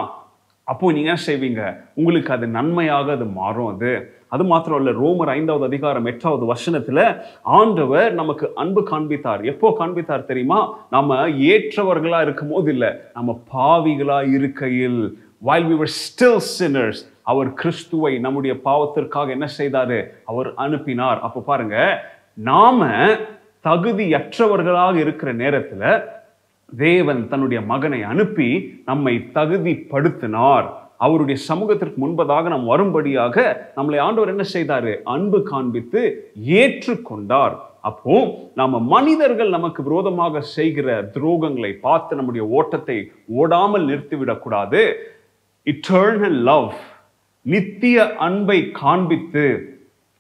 [0.72, 1.62] அப்போ நீங்க செய்வீங்க?
[2.00, 3.92] உங்களுக்கு அது நன்மையாக அது மாறும் அது.
[4.30, 9.42] அது மாத்திரம் இல்லை ரோமர் ஐந்தாவது அதிகாரம் எட்டாவது வசனத்துல ஆண்டவர் நமக்கு அன்பு காண்பித்தார்.
[9.44, 10.60] எப்போ காண்பித்தார் தெரியுமா?
[10.90, 15.02] நம்ம ஏற்றவர்களா இருக்கும் போது இல்லை நம்ம பாவிகளா இருக்கையில்.
[15.42, 20.00] While we were still sinners அவர் கிறிஸ்துவை நம்முடைய பாவத்திற்காக என்ன செய்தாரு?
[20.26, 21.22] அவர் அனுப்பினார்.
[21.22, 21.78] அப்போ பாருங்க
[22.34, 22.88] நாம
[23.64, 26.04] தகுதியற்றவர்களாக இருக்கிற நேரத்துல
[26.78, 28.50] தேவன் தன்னுடைய மகனை அனுப்பி
[28.86, 30.70] நம்மை தகுதிப்படுத்தினார்.
[31.06, 33.36] அவருடைய சமூகத்திற்கு முன்பதாக நாம் வரும்படியாக
[33.78, 34.94] நம்மளை ஆண்டவர் என்ன செய்தாரு?
[35.16, 36.02] அன்பு காண்பித்து
[36.60, 37.56] ஏற்றுக்கொண்டார்.
[37.90, 38.16] அப்போ
[38.60, 42.98] நாம மனிதர்கள் நமக்கு விரோதமாக செய்கிற துரோகங்களை பார்த்து நம்முடைய ஓட்டத்தை
[43.42, 44.82] ஓடாமல் நிறுத்திவிடக்கூடாது
[45.72, 46.70] இட்டர்னல் லவ்
[47.46, 49.46] நித்திய அன்பை காண்பித்து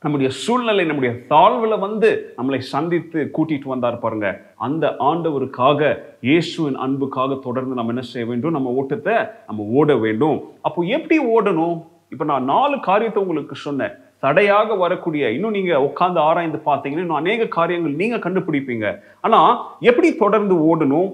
[0.03, 4.27] நம்முடைய சூழ்நிலை நம்முடைய தாழ்வில் வந்து நம்மளை சந்தித்து கூட்டிட்டு வந்தார் பாருங்க.
[4.65, 5.89] அந்த ஆண்டவருக்காக
[6.27, 8.55] இயேசுவின் அன்புக்காக தொடர்ந்து நம்ம என்ன செய்ய வேண்டும்?
[8.57, 9.15] நம்ம ஓட்டத்தை
[9.47, 10.37] நம்ம ஓட வேண்டும்.
[10.67, 11.75] அப்போ எப்படி ஓடணும்?
[12.13, 13.95] இப்போ நான் நாலு காரியத்தை உங்களுக்கு சொன்னேன்.
[14.25, 18.87] தடையாக வரக்கூடிய இன்னும் நீங்க உட்காந்து ஆராய்ந்து பார்த்தீங்கன்னா இன்னும் அநேக காரியங்கள் நீங்க கண்டுபிடிப்பீங்க.
[19.25, 19.41] ஆனா
[19.89, 21.09] எப்படி தொடர்ந்து ஓடணும்?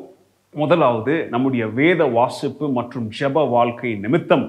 [0.62, 4.45] முதலாவது நம்முடைய வேத வாசிப்பு மற்றும் ஜெப வாழ்க்கை நிமித்தம்.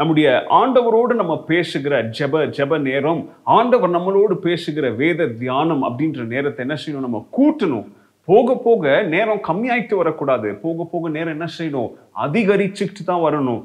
[0.00, 3.18] நம்முடைய ஆண்டவரோடு நம்ம பேசுகிற ஜெப ஜெப நேரம்
[3.56, 7.06] ஆண்டவர் நம்மளோடு பேசுகிற வேத தியானம் அப்படின்ற நேரத்தை என்ன செய்யணும்?
[7.06, 7.84] நம்ம கூட்டணும்.
[8.24, 10.48] போக போக நேரம் கம்மியாயிட்டு வரக்கூடாது.
[10.64, 11.90] போக போக நேரம் என்ன செய்யணும்?
[12.24, 13.60] அதிகரிச்சுக்கிட்டு தான் வரணும்.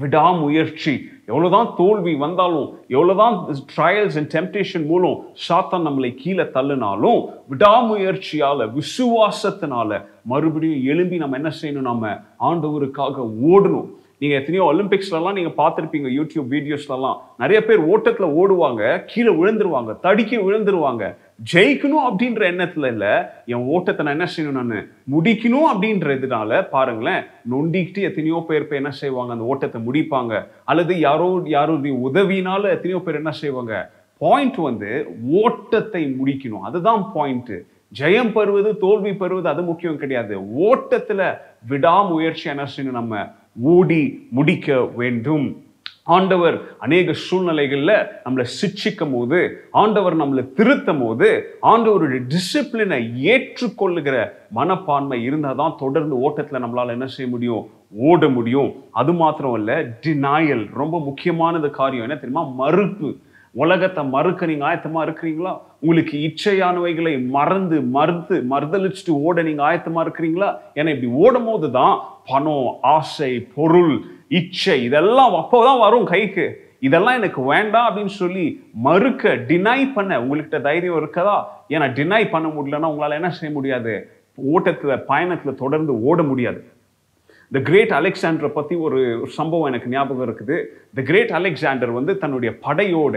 [0.00, 0.94] விடாமுயற்சி.
[1.26, 3.36] எவ்வளவுதான் தோல்வி வந்தாலும் எவ்வளவுதான்
[3.74, 11.90] ட்ரையல்ஸ் அண்ட் டெம்டேஷன் மூலம் சாத்தான் நம்மளை கீழே தள்ளினாலும் விடாமுயற்சியால விசுவாசத்தினால மறுபடியும் எழும்பி நம்ம என்ன செய்யணும்?
[11.92, 12.16] நம்ம
[12.50, 13.90] ஆண்டவருக்காக ஓடணும்.
[14.20, 21.04] நீங்கள் எத்தனையோ ஒலிம்பிக்ஸ்லலாம் நீங்கள் பார்த்துருப்பீங்க யூடியூப் வீடியோஸ்லலாம் நிறைய பேர் ஓட்டத்தில் ஓடுவாங்க கீழே விழுந்துருவாங்க தடுக்கி விழுந்துருவாங்க.
[21.52, 23.12] ஜெயிக்கணும் அப்படின்ற எண்ணத்தில் இல்லை
[23.52, 24.88] என் ஓட்டத்தை நான் என்ன செய்யணும் நான்?
[25.14, 29.32] முடிக்கணும் அப்படின்றதுனால பாருங்களேன் நொண்டிக்கிட்டு எத்தனையோ பேர் இப்போ என்ன செய்வாங்க?
[29.36, 30.34] அந்த ஓட்டத்தை முடிப்பாங்க.
[30.64, 33.74] அல்லது யாரோ யாருடைய உதவினால எத்தனையோ பேர் என்ன செய்வாங்க?
[34.20, 34.90] பாயிண்ட் வந்து
[35.42, 36.66] ஓட்டத்தை முடிக்கணும்.
[36.68, 37.58] அதுதான் பாயிண்ட்டு
[37.98, 40.34] ஜெயம் பெறுவது தோல்வி பெறுவது அது முக்கியம் கிடையாது.
[40.68, 41.28] ஓட்டத்தில்
[41.72, 43.16] விடாமுயற்சி என்ன செய்யணும் நம்ம?
[43.74, 45.46] ஓடி முடிக்க வேண்டும்.
[46.16, 49.38] ஆண்டவர் அநேக சூழ்நிலைகளில் நம்மளை சிட்சிக்கும் போது
[49.70, 51.28] ஆண்டவர் நம்மளை திருத்தும் போது
[51.70, 53.00] ஆண்டவருடைய டிசிப்ளினை
[53.32, 54.16] ஏற்றுக்கொள்ளுகிற
[54.58, 57.64] மனப்பான்மை இருந்தால் தான் தொடர்ந்து ஓட்டத்தில் நம்மளால் என்ன செய்ய முடியும்?
[58.10, 58.70] ஓட முடியும்.
[58.90, 62.06] அது மாத்திரம் இல்லை டினாயல் ரொம்ப முக்கியமானது காரியம்.
[62.08, 62.44] என்ன தெரியுமா?
[62.62, 63.10] மறுப்பு.
[63.54, 65.52] உலகத்தை மறுக்க நீங்கள் ஆயத்தமாக இருக்கிறீங்களா?
[65.80, 70.50] உங்களுக்கு இச்சையானவைகளை மறந்து மறுத்து மறுதளிச்சுட்டு ஓட நீங்கள் ஆயத்தமாக இருக்கிறீங்களா?
[70.74, 76.64] ஏன்னா இப்படி ஓடும் போது தான் பணம் ஆசை பொருள் இச்சை இதெல்லாம் அப்போதான் வரும் கைக்கு.
[76.80, 81.36] இதெல்லாம் எனக்கு வேண்டாம் அப்படின்னு சொல்லி மறுக்க டினை பண்ண உங்கள்கிட்ட தைரியம் இருக்கதா?
[81.68, 84.10] ஏன்னா டினை பண்ண முடியலன்னா உங்களால் என்ன செய்ய முடியாது?
[84.34, 86.64] ஓட்டத்தில் பயணத்தில் தொடர்ந்து ஓட முடியாது.
[87.52, 90.56] த கிரேட் அலெக்சாண்டரை பற்றி ஒரு சம்பவம் எனக்கு ஞாபகம் இருக்குது.
[90.94, 93.16] த கிரேட் அலெக்சாண்டர் வந்து தன்னுடைய படையோட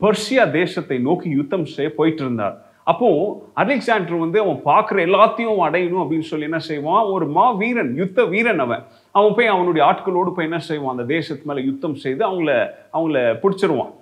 [0.00, 2.56] பர்ஷியா தேசத்தை நோக்கி யுத்தம் செய்ய போயிட்டு இருந்தார்.
[2.84, 3.08] அப்போ
[3.54, 7.04] அலெக்சாண்டர் வந்து அவன் பார்க்குற எல்லாத்தையும் அடையணும் அப்படின்னு சொல்லி என்ன செய்வான்?
[7.04, 8.84] ஒரு மா வீரன் யுத்த வீரன் அவன்.
[9.10, 10.98] அவன் போய் அவனுடைய ஆட்களோடு போய் என்ன செய்வான்?
[10.98, 12.52] அந்த தேசத்து மேலே யுத்தம் செய்து அவங்கள
[12.92, 13.92] அவங்கள பிடிச்சிருவான்.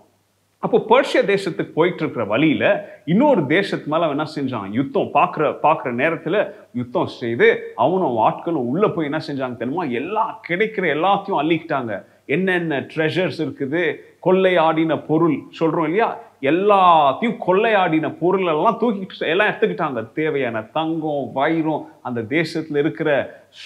[0.58, 2.64] அப்போ பர்ஷிய தேசத்துக்கு போயிட்டு இருக்கிற வழியில
[3.04, 4.72] இன்னொரு தேசத்து மேல அவன் என்ன செஞ்சான்?
[4.72, 6.40] யுத்தம் பார்க்குற பார்க்குற நேரத்தில்
[6.72, 9.84] யுத்தம் செய்து அவனும் அவன் ஆட்களும் உள்ளே போய் என்ன செஞ்சாங்க தெரியுமா?
[9.84, 12.04] எல்லா கிடைக்கிற எல்லாத்தையும் அள்ளிக்கிட்டாங்க.
[12.26, 13.82] என்னென்ன ட்ரெஷர்ஸ் இருக்குது?
[14.26, 16.10] கொள்ளையாடின பொருள் சொல்கிறோம் இல்லையா?
[16.42, 20.12] எல்லாத்தையும் கொள்ளையாடின பொருள் எல்லாம் தூக்கிட்டு எல்லாம் எடுத்துக்கிட்டாங்க.
[20.12, 23.10] தேவையான தங்கம் வைரம் அந்த தேசத்தில் இருக்கிற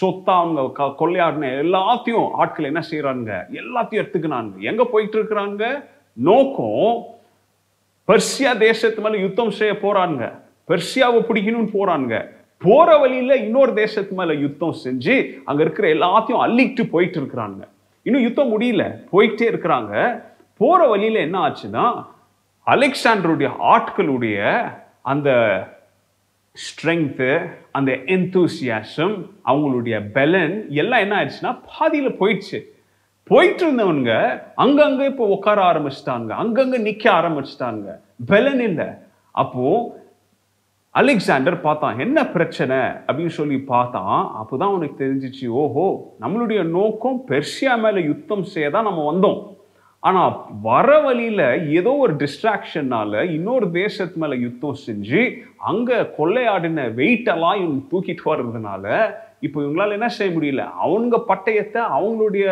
[0.00, 5.84] சொத்தா அவங்க க- கொள்ளையாடின எல்லாத்தையும் ஆட்கள் என்ன செய்கிறாங்க எல்லாத்தையும் எடுத்துக்கினாங்க எங்கே போயிட்டு இருக்கிறாங்க
[6.16, 6.94] நோக்கம்
[8.08, 10.22] பெர்சியா தேசத்து மேலே யுத்தம் செய்ய போகிறாங்க
[10.68, 12.14] பெர்சியாவை பிடிக்கணும்னு போகிறாங்க
[12.58, 15.14] போகிற வழியில் இன்னொரு தேசத்து மேலே யுத்தம் செஞ்சு
[15.44, 17.60] அங்கே இருக்கிற எல்லாத்தையும் அள்ளிட்டு போயிட்டு இருக்கிறாங்க
[18.02, 18.82] இன்னும் யுத்தம் முடியல.
[19.12, 19.92] போயிட்டே இருக்கிறாங்க.
[20.56, 21.84] போகிற வழியில் என்ன ஆச்சுன்னா
[22.66, 24.38] அலெக்சாண்டருடைய ஆட்களுடைய
[25.02, 25.30] அந்த
[26.56, 32.58] ஸ்ட்ரென்த்து அந்த எந்தூசியாசம் அவங்களுடைய பெலன் எல்லாம் என்ன ஆயிடுச்சுன்னா பாதியில் போயிடுச்சு.
[33.24, 37.86] போயிட்டு இருந்தவங்க அங்கங்கே இப்போ உட்கார ஆரம்பிச்சிட்டாங்க அங்கங்கே நிற்க ஆரம்பிச்சிட்டாங்க.
[38.26, 38.88] பெலன் இல்லை.
[39.30, 40.02] அப்போது
[40.90, 42.76] அலெக்சாண்டர் பார்த்தான் என்ன பிரச்சனை?
[43.06, 44.18] அப்படின்னு சொல்லி பார்த்தான்.
[44.40, 45.86] அப்போதான் அவனுக்கு தெரிஞ்சிச்சு ஓஹோ
[46.20, 49.40] நம்மளுடைய நோக்கம் பெர்ஷியா மேலே யுத்தம் செய்ய தான் நம்ம வந்தோம்.
[50.04, 50.32] ஆனால்
[50.62, 55.20] வர வழியில் ஏதோ ஒரு டிஸ்ட்ராக்ஷன்னால இன்னொரு தேசத்து மேலே யுத்தம் செஞ்சு
[55.62, 58.84] அங்கே கொள்ளையாடின வெயிட்டெல்லாம் இவங்க தூக்கிட்டு வர்றதுனால
[59.40, 60.62] இப்போ இவங்களால என்ன செய்ய முடியல?
[60.78, 62.46] அவங்க பட்டயத்தை அவங்களுடைய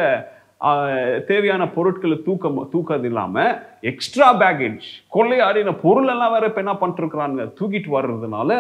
[1.27, 8.51] தேவையான பொருட்களை தூக்க தூக்கிறது இல்லாமல் எக்ஸ்ட்ரா பேகேஜ் கொள்ளையாடின பொருளெல்லாம் வேற இப்போ என்ன பண்ணிட்டுருக்குறாங்க தூக்கிட்டு வர்றதுனால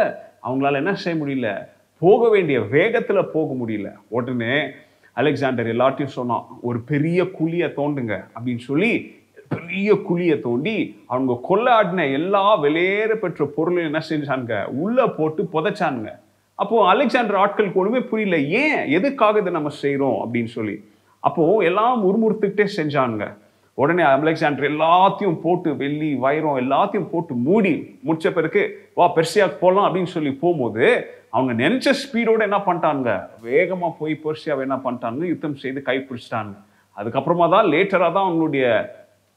[0.44, 1.50] அவங்களால என்ன செய்ய முடியல?
[2.02, 3.88] போக வேண்டிய வேகத்தில் போக முடியல.
[4.08, 4.56] உடனே
[5.12, 12.54] அலெக்சாண்டர் எல்லாத்தையும் சொன்னான் ஒரு பெரிய குழியை தோண்டுங்க அப்படின்னு சொல்லி பெரிய குழியை தோண்டி அவங்க கொள்ளாடின எல்லா
[12.54, 14.64] வெளியேற பெற்ற பொருளையும் என்ன செஞ்சானுங்க?
[14.64, 16.10] உள்ள போட்டு புதைச்சானுங்க.
[16.54, 18.88] அப்போது அலெக்சாண்டர் ஆட்களுக்கு ஒன்றுமே புரியல ஏன்?
[18.88, 20.84] எதுக்காக இதை நம்ம செய்கிறோம் அப்படின்னு சொல்லி.
[21.18, 23.34] அப்போது எல்லாம் முறுமுறுத்துக்கிட்டே செஞ்சானுங்க.
[23.78, 27.74] உடனே அலெக்சாண்டர் எல்லாத்தையும் போட்டு வெள்ளி வைரம் எல்லாத்தையும் போட்டு மூடி
[28.06, 28.62] முடிச்ச பிறகு
[28.96, 30.86] வா பெர்சியாவுக்கு போகலாம் அப்படின்னு சொல்லி போகும்போது
[31.30, 33.10] அவங்க நினைச்ச ஸ்பீடோடு என்ன பண்ணிட்டாங்க
[33.42, 36.54] வேகமாக போய் பெர்சியாவை என்ன பண்ணிட்டாங்க யுத்தம் செய்து கைப்பிடிச்சிட்டாங்க
[36.96, 38.66] அதுக்கப்புறமா தான் லேட்டராக தான் அவங்களுடைய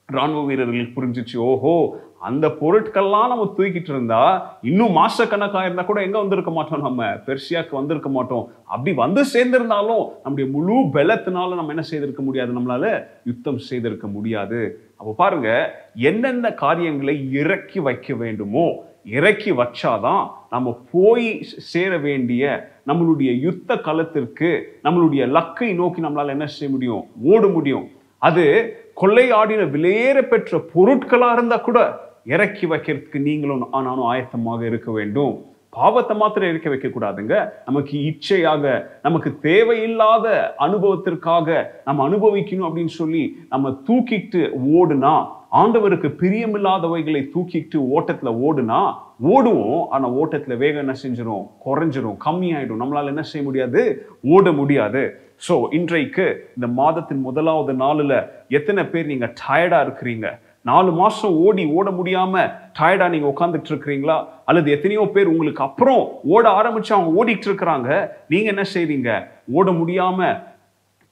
[0.09, 1.75] ராணுவ வீரர்களுக்கு புரிஞ்சிச்சு ஓஹோ
[2.29, 4.21] அந்த பொருட்கள்லாம் நம்ம தூக்கிட்டு இருந்தா
[4.69, 7.09] இன்னும் மாசக்கணக்கா இருந்தா கூட எங்க வந்திருக்க மாட்டோம் நம்ம?
[7.27, 8.45] பெர்சியாக்கு வந்திருக்க மாட்டோம்.
[8.65, 12.51] அப்படி வந்து சேர்ந்திருந்தாலும் நம்முடைய முழு பலத்தினால நம்ம என்ன செய்திருக்க முடியாது?
[12.57, 12.87] நம்மளால
[13.25, 14.59] யுத்தம் செய்திருக்க முடியாது.
[14.97, 15.49] அப்போ பாருங்க
[16.09, 18.67] என்னென்ன காரியங்களை இறக்கி வைக்க வேண்டுமோ
[19.17, 21.27] இறக்கி வச்சாதான் நம்ம போய்
[21.71, 22.43] சேர வேண்டிய
[22.87, 24.49] நம்மளுடைய யுத்த களத்திற்கு
[24.83, 27.03] நம்மளுடைய லக்கை நோக்கி நம்மளால என்ன செய்ய முடியும்?
[27.23, 27.85] ஓட முடியும்.
[28.21, 28.45] அது
[29.01, 31.79] கொள்ளையாடின விலையேற பெற்ற பொருட்களா இருந்தா கூட
[32.33, 35.35] இறக்கி வைக்கிறதுக்கு நீங்களும் நானும் ஆயத்தமாக இருக்க வேண்டும்.
[35.77, 37.35] பாவத்தை மாத்திரம் இறக்கி வைக்கக்கூடாதுங்க.
[37.67, 38.65] நமக்கு இச்சையாக
[39.05, 40.27] நமக்கு தேவையில்லாத
[40.65, 41.47] அனுபவத்திற்காக
[41.87, 43.23] நம்ம அனுபவிக்கணும் அப்படின்னு சொல்லி
[43.53, 44.41] நம்ம தூக்கிட்டு
[44.79, 45.15] ஓடுனா
[45.61, 48.79] ஆண்டவருக்கு பிரியமில்லாதவைகளை தூக்கிட்டு ஓட்டத்துல ஓடுனா
[49.33, 49.83] ஓடுவோம்.
[49.95, 52.17] ஆனா ஓட்டத்துல வேகம் என்ன செஞ்சிடும் குறைஞ்சிரும்.
[52.25, 52.81] கம்மியாயிடும்.
[52.81, 53.81] நம்மளால என்ன செய்ய முடியாது?
[54.33, 55.03] ஓட முடியாது.
[55.45, 56.25] ஸோ இன்றைக்கு
[56.57, 58.17] இந்த மாதத்தின் முதலாவது நாளில்
[58.57, 60.27] எத்தனை பேர் நீங்க டயர்டா இருக்கிறீங்க?
[60.65, 64.27] நாலு மாசம் ஓடி ஓட முடியாம டயர்டா நீங்க உட்காந்துட்டு இருக்கிறீங்களா?
[64.45, 68.09] அல்லது எத்தனையோ பேர் உங்களுக்கு அப்புறம் ஓட ஆரம்பிச்சு அவங்க ஓடிட்டு இருக்கிறாங்க.
[68.27, 69.27] நீங்க என்ன செய்வீங்க?
[69.51, 70.43] ஓட முடியாம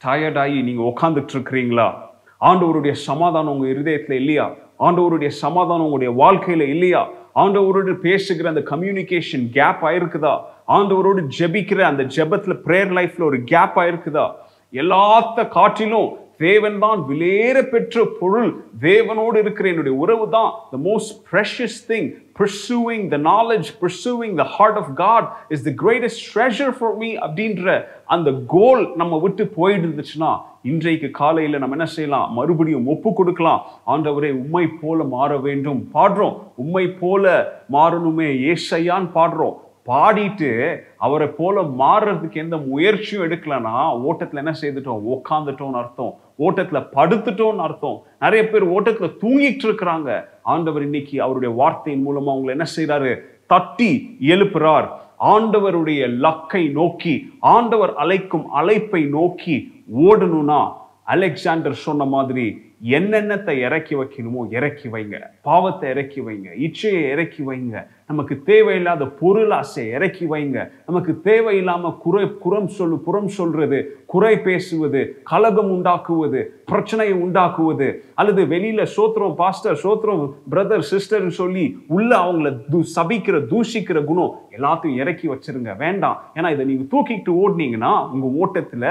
[0.06, 1.94] டயர்டாகி நீங்க உட்காந்துட்டு இருக்கிறீங்களா?
[2.42, 4.54] ஆண்டவருடைய சமாதானம் உங்க இருதயத்துல இல்லையா?
[4.80, 7.10] ஆண்டவருடைய சமாதானம் உங்களுடைய வாழ்க்கையில இல்லையா?
[7.36, 10.42] ஆண்டவரோடு பேசுகிற அந்த கம்யூனிகேஷன் கேப் ஆயிருக்குதா?
[10.68, 14.32] ஆண்டவரோடு ஜெபிக்கிற அந்த ஜெபத்துல பிரேயர் லைஃப்ல ஒரு கேப் ஆயிருக்குதா?
[14.74, 18.66] எல்லாத்த காட்டிலும் தேவன் தான் விலையேற பெற்ற பொருள்.
[18.82, 24.76] தேவனோடு இருக்கிற என்னுடைய உறவு தான் the most precious thing pursuing the knowledge pursuing the heart
[24.76, 30.40] of God is the greatest treasure for me அப்படின்ற அந்த கோல் நம்ம விட்டு போயிட்டு இருந்துச்சுன்னா
[30.62, 32.34] இன்றைக்கு காலையில் நம்ம என்ன செய்யலாம்?
[32.34, 33.66] மறுபடியும் ஒப்பு கொடுக்கலாம்.
[33.88, 35.88] ஆண்டவரே உம்மை போல மாற வேண்டும்.
[35.94, 36.38] பாடுறோம்.
[36.56, 38.30] உம்மை போல மாறணுமே.
[38.52, 39.56] ஏசையான்னு பாடுறோம்.
[39.86, 43.76] பாடிட்டு அவரை போல மாறுறதுக்கு எந்த முயற்சியும் எடுக்கலன்னா
[44.08, 45.04] ஓட்டத்துல என்ன செய்துட்டோம்?
[45.16, 46.20] உக்காந்துட்டோம்னு அர்த்தம்.
[46.40, 48.04] ஓட்டத்துல படுத்துட்டோம்னு அர்த்தம்.
[48.20, 50.26] நிறைய பேர் ஓட்டத்துல தூங்கிட்டு இருக்கிறாங்க.
[50.42, 53.18] ஆண்டவர் இன்னைக்கு அவருடைய வார்த்தையின் மூலமா அவங்களை என்ன செய்யறாரு
[53.48, 54.88] தட்டி எழுப்புறார்.
[55.20, 60.62] ஆண்டவருடைய லக்கை நோக்கி ஆண்டவர் அழைக்கும் அழைப்பை நோக்கி ஓடணும்னா
[61.04, 65.20] அலெக்சாண்டர் சொன்ன மாதிரி என்னென்னத்தை இறக்கி வைக்கணுமோ இறக்கி வைங்க.
[65.42, 66.50] பாவத்தை இறக்கி வைங்க.
[66.66, 67.88] இச்சையை இறக்கி வைங்க.
[68.10, 70.58] நமக்கு தேவையில்லாத பொருள் ஆசை இறக்கி வைங்க.
[70.88, 78.82] நமக்கு தேவையில்லாமல் குறை குறம் சொல்லு புறம் சொல்றது குறை பேசுவது கலகம் உண்டாக்குவது பிரச்சனையை உண்டாக்குவது அல்லது வெளியில
[78.96, 85.78] சோத்திரம் பாஸ்டர் சோத்திரம் பிரதர் சிஸ்டர்னு சொல்லி உள்ள அவங்கள தூ சபிக்கிற தூஷிக்கிற குணம் எல்லாத்தையும் இறக்கி வச்சிருங்க.
[85.78, 86.20] வேண்டாம்.
[86.36, 88.86] ஏன்னா இதை நீங்க தூக்கிட்டு ஓடினீங்கன்னா உங்க ஓட்டத்துல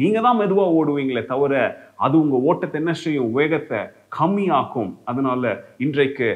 [0.00, 1.54] நீங்க தான் மெதுவா ஓடுவீங்களே தவிர
[1.96, 3.32] அது உங்க ஓட்டத்தை என்ன செய்யும்?
[3.32, 3.78] வேகத்தை
[4.18, 4.92] கம்மியாக்கும்.
[5.04, 6.28] அதனால இன்றைக்கு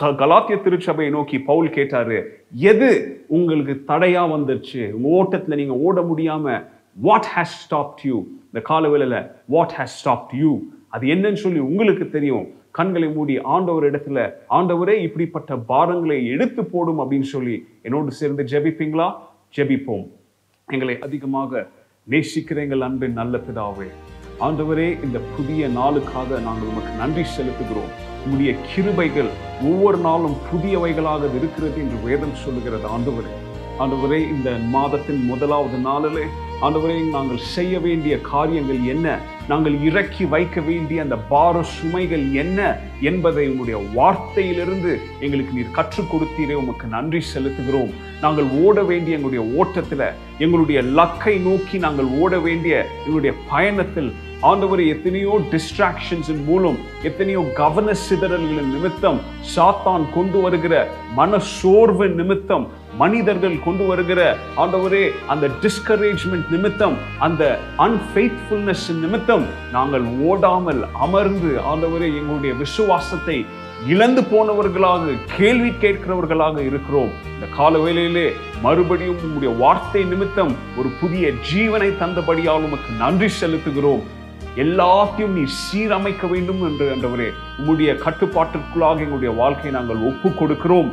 [0.00, 2.18] கலாத்திய திருச்சபையை நோக்கி பவுல் கேட்டாரு
[2.52, 4.92] எது உங்களுக்கு தடையா வந்துருச்சு?
[4.96, 6.64] உங்க ஓட்டத்துல நீங்க ஓட முடியாம
[7.06, 12.46] வாட் ஹேஸ் ஸ்டாப்ட் யூ இந்த காலவேளையில வாட் ஹேஸ் ஸ்டாப்ட் யூ அது என்னன்னு சொல்லி உங்களுக்கு தெரியும்.
[12.70, 19.12] கண்களை மூடி ஆண்டவர் இடத்துல ஆண்டவரே இப்படிப்பட்ட பாரங்களை எடுத்து போடும் அப்படின்னு சொல்லி என்னோடு சேர்ந்து ஜெபிப்பீங்களா?
[19.56, 20.06] ஜெபிப்போம்.
[20.66, 21.68] எங்களை அதிகமாக
[22.10, 23.88] நேசிக்கிற எங்கள் அன்பின் நல்ல பிதாவே
[24.40, 28.07] ஆண்டவரே இந்த புதிய நாளுக்காக நாங்கள் உமக்கு நன்றி செலுத்துகிறோம்.
[28.28, 29.28] உம்முடைய கிருபைகள்
[29.62, 32.86] ஒவ்வொரு நாளும் புதியவைகளாக இருக்கிறது என்று வேதம் சொல்லுகிறது.
[32.88, 33.32] ஆண்டவரே
[33.82, 36.24] ஆண்டவரே இந்த மாதத்தின் முதலாவது நாளிலே
[36.62, 39.18] ஆண்டவரே நாங்கள் செய்ய வேண்டிய காரியங்கள் என்ன?
[39.48, 46.52] நாங்கள் இறக்கி வைக்க வேண்டிய அந்த பார சுமைகள் என்ன என்பதை உங்களுடைய வார்த்தையிலிருந்து எங்களுக்கு நீர் கற்றுக் கொடுத்தீரே.
[46.52, 47.92] உமக்கு நன்றி செலுத்துகிறோம்.
[48.20, 50.06] நாங்கள் ஓட வேண்டிய எங்களுடைய ஓட்டத்தில்
[50.38, 54.12] எங்களுடைய லக்கை நோக்கி நாங்கள் ஓட வேண்டிய எங்களுடைய பயணத்தில்
[54.46, 56.76] ஆண்டவர் எத்தனையோ டிஸ்ட்ராக்ஷன்ஸின் மூலம்
[57.08, 59.18] எத்தனையோ கவன சிதறல்களின் நிமித்தம்
[59.54, 60.74] சாத்தான் கொண்டு வருகிற
[61.16, 62.66] மன சோர்வு நிமித்தம்
[62.98, 64.20] மனிதர்கள் கொண்டு வருகிற
[64.62, 67.44] ஆண்டவரே அந்த டிஸ்கரேஜ்மெண்ட் நிமித்தம் அந்த
[67.86, 73.38] அன்ஃபெய்த்ஃபுல்னஸ் நிமித்தம் நாங்கள் ஓடாமல் அமர்ந்து ஆண்டவரே எங்களுடைய விசுவாசத்தை
[73.94, 77.10] இழந்து போனவர்களாக கேள்வி கேட்கிறவர்களாக இருக்கிறோம்.
[77.34, 78.26] இந்த கால வேளையிலே
[78.62, 84.04] மறுபடியும் உங்களுடைய வார்த்தை நிமித்தம் ஒரு புதிய ஜீவனை தந்தபடியால் உமக்கு நன்றி செலுத்துகிறோம்.
[84.56, 87.28] எல்லாத்தையும் நீ சீரமைக்க வேண்டும் என்று என்றவரே
[87.58, 90.90] உங்களுடைய கட்டுப்பாட்டிற்குள்ளாக எங்களுடைய வாழ்க்கையை நாங்கள் ஒப்பு கொடுக்கிறோம்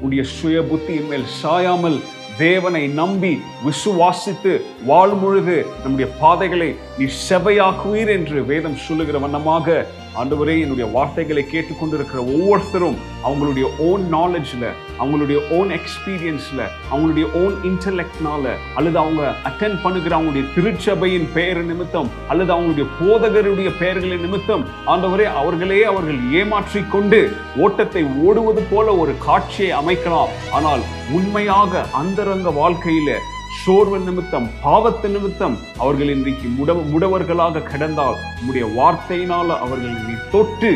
[0.00, 1.98] உடைய சுய புத்தியின் மேல் சாயாமல்
[2.38, 3.32] தேவனை நம்பி
[3.64, 4.52] விசுவாசித்து
[4.86, 6.68] வாழும் பொழுது நம்முடைய பாதைகளை
[6.98, 9.78] நீ செவையாக்குவீர் என்று வேதம் சொல்லுகிற வண்ணமாக
[10.18, 18.98] ஆண்டவரே என்னுடைய வார்த்தைகளை கேட்டுக்கொண்டிருக்கிற ஒவ்வொருத்தரும் அவங்களுடைய ஓன் நாலேஜில் அவங்களுடைய ஓன் எக்ஸ்பீரியன்ஸில் அவங்களுடைய ஓன் இன்டலெக்ட்னால அல்லது
[18.98, 26.20] அவங்க அட்டென்ட் பண்ணுகிற அவங்களுடைய திருச்சபையின் பெயர் நிமித்தம் அல்லது அவங்களுடைய போதகருடைய பெயர்களின் நிமித்தம் ஆண்டவரே அவர்களே அவர்கள்
[26.32, 27.20] ஏமாற்றி கொண்டு
[27.56, 30.32] ஓட்டத்தை ஓடுவது போல ஒரு காட்சியை அமைக்கலாம்.
[30.52, 30.80] ஆனால்
[31.12, 33.14] உண்மையாக அந்தரங்க வாழ்க்கையில்
[33.62, 35.54] சோர்வு நிமித்தம் பாவத்து நிமித்தம்
[35.84, 40.70] அவர்கள் இன்றைக்கு முடவ முடவர்களாக கிடந்தால் உம்முடைய வார்த்தையினால் அவர்கள் நீ தொட்டு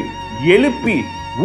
[0.55, 0.97] எழுப்பி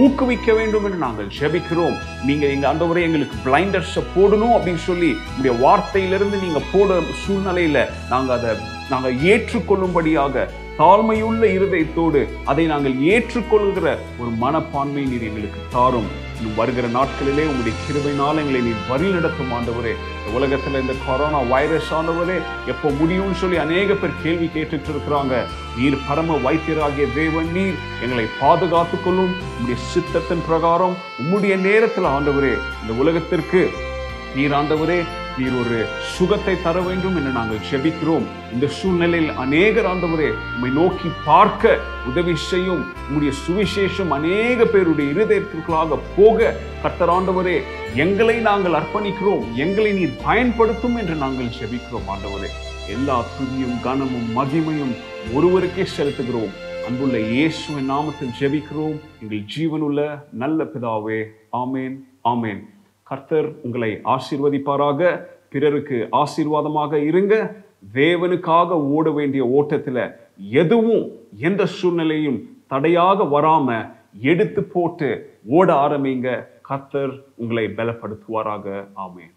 [0.03, 1.97] ஊக்குவிக்க வேண்டும் என்று நாங்கள் ஜெபிக்கிறோம்.
[2.27, 8.53] நீங்க எங்க ஆண்டவரே எங்களுக்கு பிளைண்டர்ஸை போடணும் அப்படின்னு சொல்லி உங்களுடைய வார்த்தையிலிருந்து நீங்க போட சூழ்நிலையில நாங்க அதை
[8.89, 10.47] நாங்க ஏற்றுக்கொள்ளும்படியாக
[10.79, 12.21] தாழ்மையுள்ள இருதயத்தோடு
[12.51, 13.87] அதை நாங்கள் ஏற்றுக்கொள்கிற
[14.19, 16.09] ஒரு மனப்பான்மை நீர் எங்களுக்கு தாரும்.
[16.37, 19.93] இன்னும் வருகிற நாட்களிலே உங்களுடைய கிருபையினால் எங்களை நீ வழி நடத்தும் ஆண்டவரே.
[20.35, 25.33] உலகத்தில் உலகத்துல இந்த கொரோனா வைரஸ் ஆண்டவரே எப்போ முடியும்னு சொல்லி அநேக பேர் கேள்வி கேட்டுட்டு இருக்கிறாங்க
[25.77, 29.33] நீர் பரம வைத்தியராகிய தேவன் நீர் எங்களை பாதுகாத்துக் கொள்ளும்.
[29.49, 33.69] உங்களுடைய சித்தத்தின் பிரகாரம் உம்முடைய நேரத்தில் ஆண்டவரே இந்த உலகத்திற்கு
[34.35, 34.99] நீர் ஆண்டவரே
[35.39, 35.77] நீர் ஒரு
[36.15, 38.25] சுகத்தை தர வேண்டும் என்று நாங்கள் செபிக்கிறோம்.
[38.53, 41.79] இந்த சூழ்நிலையில் அநேகர் ஆண்டவரே உண்மை நோக்கி பார்க்க
[42.11, 42.83] உதவி செய்யும்.
[43.05, 47.57] உங்களுடைய சுவிசேஷம் அநேக பேருடைய இருதயத்திற்குள்ளாக போக கத்தராண்டவரே
[48.05, 49.43] எங்களை நாங்கள் அர்ப்பணிக்கிறோம்.
[49.65, 52.49] எங்களை நீர் பயன்படுத்தும் என்று நாங்கள் செபிக்கிறோம் ஆண்டவரே.
[52.95, 54.95] எல்லா துதியும் கனமும் மகிமையும்
[55.37, 56.53] ஒருவருக்கே செலுத்துகிறோம்.
[56.87, 58.97] அன்புள்ள இயேசுவின் நாமத்தில் ஜெபிக்கிறோம்.
[59.21, 60.01] எங்கள் ஜீவனுள்ள
[60.43, 61.19] நல்ல பிதாவே
[61.61, 61.95] ஆமேன்
[62.33, 62.61] ஆமேன்.
[63.07, 65.25] கர்த்தர் உங்களை ஆசீர்வதிப்பாராக.
[65.49, 67.55] பிறருக்கு ஆசீர்வாதமாக இருங்க.
[67.93, 70.01] தேவனுக்காக ஓட வேண்டிய ஓட்டத்தில்
[70.51, 75.09] எதுவும் எந்த சூழ்நிலையும் தடையாக வராம எடுத்து போட்டு
[75.45, 76.47] ஓட ஆரம்பிங்க.
[76.61, 78.87] கர்த்தர் உங்களை பலப்படுத்துவாராக.
[78.95, 79.33] ஆமேன்.